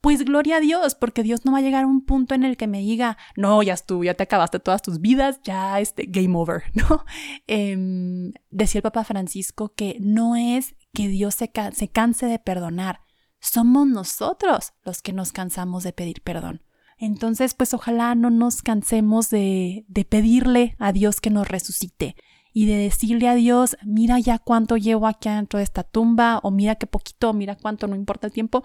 pues 0.00 0.24
gloria 0.24 0.58
a 0.58 0.60
Dios, 0.60 0.94
porque 0.94 1.24
Dios 1.24 1.44
no 1.44 1.50
va 1.50 1.58
a 1.58 1.62
llegar 1.62 1.82
a 1.82 1.88
un 1.88 2.04
punto 2.04 2.36
en 2.36 2.44
el 2.44 2.56
que 2.56 2.68
me 2.68 2.78
diga, 2.78 3.18
no, 3.36 3.60
ya 3.64 3.74
estuvo, 3.74 4.04
ya 4.04 4.14
te 4.14 4.22
acabaste 4.22 4.60
todas 4.60 4.82
tus 4.82 5.00
vidas, 5.00 5.40
ya 5.42 5.80
este, 5.80 6.04
game 6.06 6.36
over, 6.36 6.62
¿no? 6.74 7.04
Em, 7.48 8.34
decía 8.50 8.78
el 8.78 8.82
Papa 8.84 9.02
Francisco 9.02 9.72
que 9.74 9.96
no 9.98 10.36
es 10.36 10.76
que 10.92 11.08
Dios 11.08 11.34
se, 11.34 11.50
se 11.72 11.88
canse 11.88 12.26
de 12.26 12.38
perdonar, 12.38 13.00
somos 13.40 13.88
nosotros 13.88 14.74
los 14.84 15.02
que 15.02 15.12
nos 15.12 15.32
cansamos 15.32 15.82
de 15.82 15.92
pedir 15.92 16.22
perdón. 16.22 16.62
Entonces, 16.98 17.54
pues 17.54 17.74
ojalá 17.74 18.14
no 18.14 18.30
nos 18.30 18.62
cansemos 18.62 19.28
de, 19.28 19.86
de 19.88 20.04
pedirle 20.04 20.76
a 20.78 20.92
Dios 20.92 21.20
que 21.20 21.30
nos 21.30 21.48
resucite 21.48 22.14
y 22.56 22.66
de 22.66 22.76
decirle 22.76 23.28
a 23.28 23.34
Dios, 23.34 23.76
mira 23.84 24.20
ya 24.20 24.38
cuánto 24.38 24.76
llevo 24.76 25.08
aquí 25.08 25.28
dentro 25.28 25.58
de 25.58 25.64
esta 25.64 25.82
tumba, 25.82 26.38
o 26.44 26.52
mira 26.52 26.76
qué 26.76 26.86
poquito, 26.86 27.32
mira 27.32 27.56
cuánto, 27.56 27.88
no 27.88 27.96
importa 27.96 28.28
el 28.28 28.32
tiempo, 28.32 28.62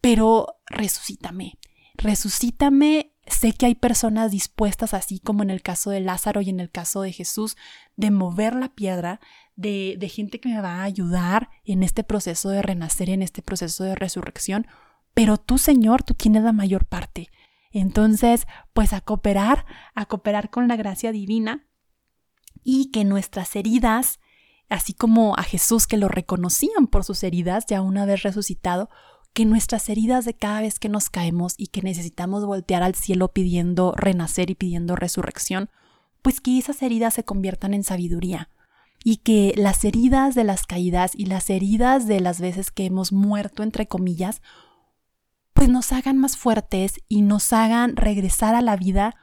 pero 0.00 0.56
resucítame, 0.66 1.58
resucítame. 1.94 3.10
Sé 3.26 3.52
que 3.52 3.66
hay 3.66 3.74
personas 3.76 4.32
dispuestas, 4.32 4.94
así 4.94 5.20
como 5.20 5.44
en 5.44 5.50
el 5.50 5.62
caso 5.62 5.90
de 5.90 6.00
Lázaro 6.00 6.40
y 6.40 6.50
en 6.50 6.58
el 6.58 6.70
caso 6.70 7.02
de 7.02 7.12
Jesús, 7.12 7.56
de 7.96 8.10
mover 8.10 8.56
la 8.56 8.70
piedra, 8.70 9.20
de, 9.54 9.96
de 9.98 10.08
gente 10.08 10.40
que 10.40 10.48
me 10.48 10.60
va 10.60 10.80
a 10.80 10.82
ayudar 10.82 11.50
en 11.64 11.84
este 11.84 12.02
proceso 12.02 12.48
de 12.48 12.62
renacer, 12.62 13.10
en 13.10 13.22
este 13.22 13.42
proceso 13.42 13.84
de 13.84 13.94
resurrección. 13.94 14.66
Pero 15.14 15.36
tú, 15.36 15.58
Señor, 15.58 16.02
tú 16.02 16.14
tienes 16.14 16.42
la 16.42 16.52
mayor 16.52 16.86
parte. 16.86 17.28
Entonces, 17.70 18.46
pues 18.72 18.92
a 18.92 19.02
cooperar, 19.02 19.66
a 19.94 20.06
cooperar 20.06 20.50
con 20.50 20.66
la 20.66 20.76
gracia 20.76 21.12
divina 21.12 21.68
y 22.64 22.90
que 22.90 23.04
nuestras 23.04 23.56
heridas, 23.56 24.20
así 24.68 24.94
como 24.94 25.34
a 25.36 25.42
Jesús 25.42 25.86
que 25.86 25.96
lo 25.96 26.08
reconocían 26.08 26.86
por 26.86 27.04
sus 27.04 27.22
heridas 27.22 27.66
ya 27.66 27.82
una 27.82 28.06
vez 28.06 28.22
resucitado, 28.22 28.88
que 29.32 29.44
nuestras 29.44 29.88
heridas 29.88 30.24
de 30.24 30.34
cada 30.34 30.60
vez 30.60 30.78
que 30.78 30.88
nos 30.88 31.08
caemos 31.08 31.54
y 31.56 31.68
que 31.68 31.82
necesitamos 31.82 32.44
voltear 32.44 32.82
al 32.82 32.94
cielo 32.94 33.28
pidiendo 33.28 33.92
renacer 33.96 34.50
y 34.50 34.54
pidiendo 34.54 34.94
resurrección, 34.94 35.70
pues 36.20 36.40
que 36.40 36.58
esas 36.58 36.82
heridas 36.82 37.14
se 37.14 37.24
conviertan 37.24 37.74
en 37.74 37.82
sabiduría 37.82 38.50
y 39.04 39.16
que 39.18 39.54
las 39.56 39.84
heridas 39.84 40.34
de 40.34 40.44
las 40.44 40.66
caídas 40.66 41.12
y 41.14 41.26
las 41.26 41.50
heridas 41.50 42.06
de 42.06 42.20
las 42.20 42.40
veces 42.40 42.70
que 42.70 42.84
hemos 42.84 43.12
muerto, 43.12 43.62
entre 43.62 43.86
comillas, 43.86 44.42
pues 45.54 45.68
nos 45.68 45.92
hagan 45.92 46.18
más 46.18 46.36
fuertes 46.36 47.00
y 47.08 47.22
nos 47.22 47.52
hagan 47.52 47.96
regresar 47.96 48.54
a 48.54 48.62
la 48.62 48.76
vida 48.76 49.16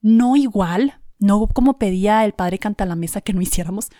no 0.00 0.34
igual, 0.36 1.00
no 1.22 1.46
como 1.46 1.78
pedía 1.78 2.24
el 2.24 2.32
Padre 2.32 2.58
Canta 2.58 2.84
la 2.84 2.96
Mesa 2.96 3.20
que 3.20 3.32
no 3.32 3.40
hiciéramos, 3.40 3.90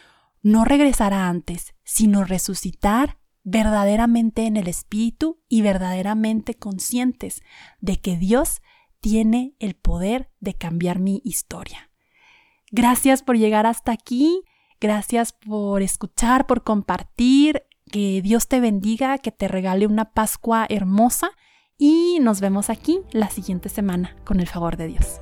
no 0.43 0.65
regresar 0.65 1.15
antes, 1.15 1.75
sino 1.85 2.25
resucitar 2.25 3.19
verdaderamente 3.45 4.47
en 4.47 4.57
el 4.57 4.69
Espíritu 4.69 5.41
y 5.49 5.63
verdaderamente 5.63 6.55
conscientes 6.55 7.43
de 7.81 8.01
que 8.01 8.17
Dios 8.17 8.61
tiene 9.01 9.55
el 9.59 9.75
poder 9.75 10.31
de 10.41 10.55
cambiar 10.55 10.99
mi 10.99 11.21
historia. 11.25 11.91
Gracias 12.71 13.23
por 13.23 13.37
llegar 13.37 13.67
hasta 13.67 13.93
aquí, 13.93 14.43
gracias 14.81 15.33
por 15.33 15.83
escuchar, 15.83 16.47
por 16.47 16.63
compartir, 16.63 17.65
que 17.91 18.23
Dios 18.23 18.49
te 18.49 18.61
bendiga, 18.61 19.19
que 19.19 19.31
te 19.33 19.47
regale 19.47 19.87
una 19.87 20.13
Pascua 20.13 20.67
hermosa 20.69 21.31
y 21.77 22.19
nos 22.21 22.41
vemos 22.41 22.71
aquí 22.71 23.01
la 23.11 23.29
siguiente 23.29 23.69
semana 23.69 24.17
con 24.25 24.41
el 24.41 24.49
favor 24.49 24.77
de 24.77 24.87
Dios. 24.87 25.21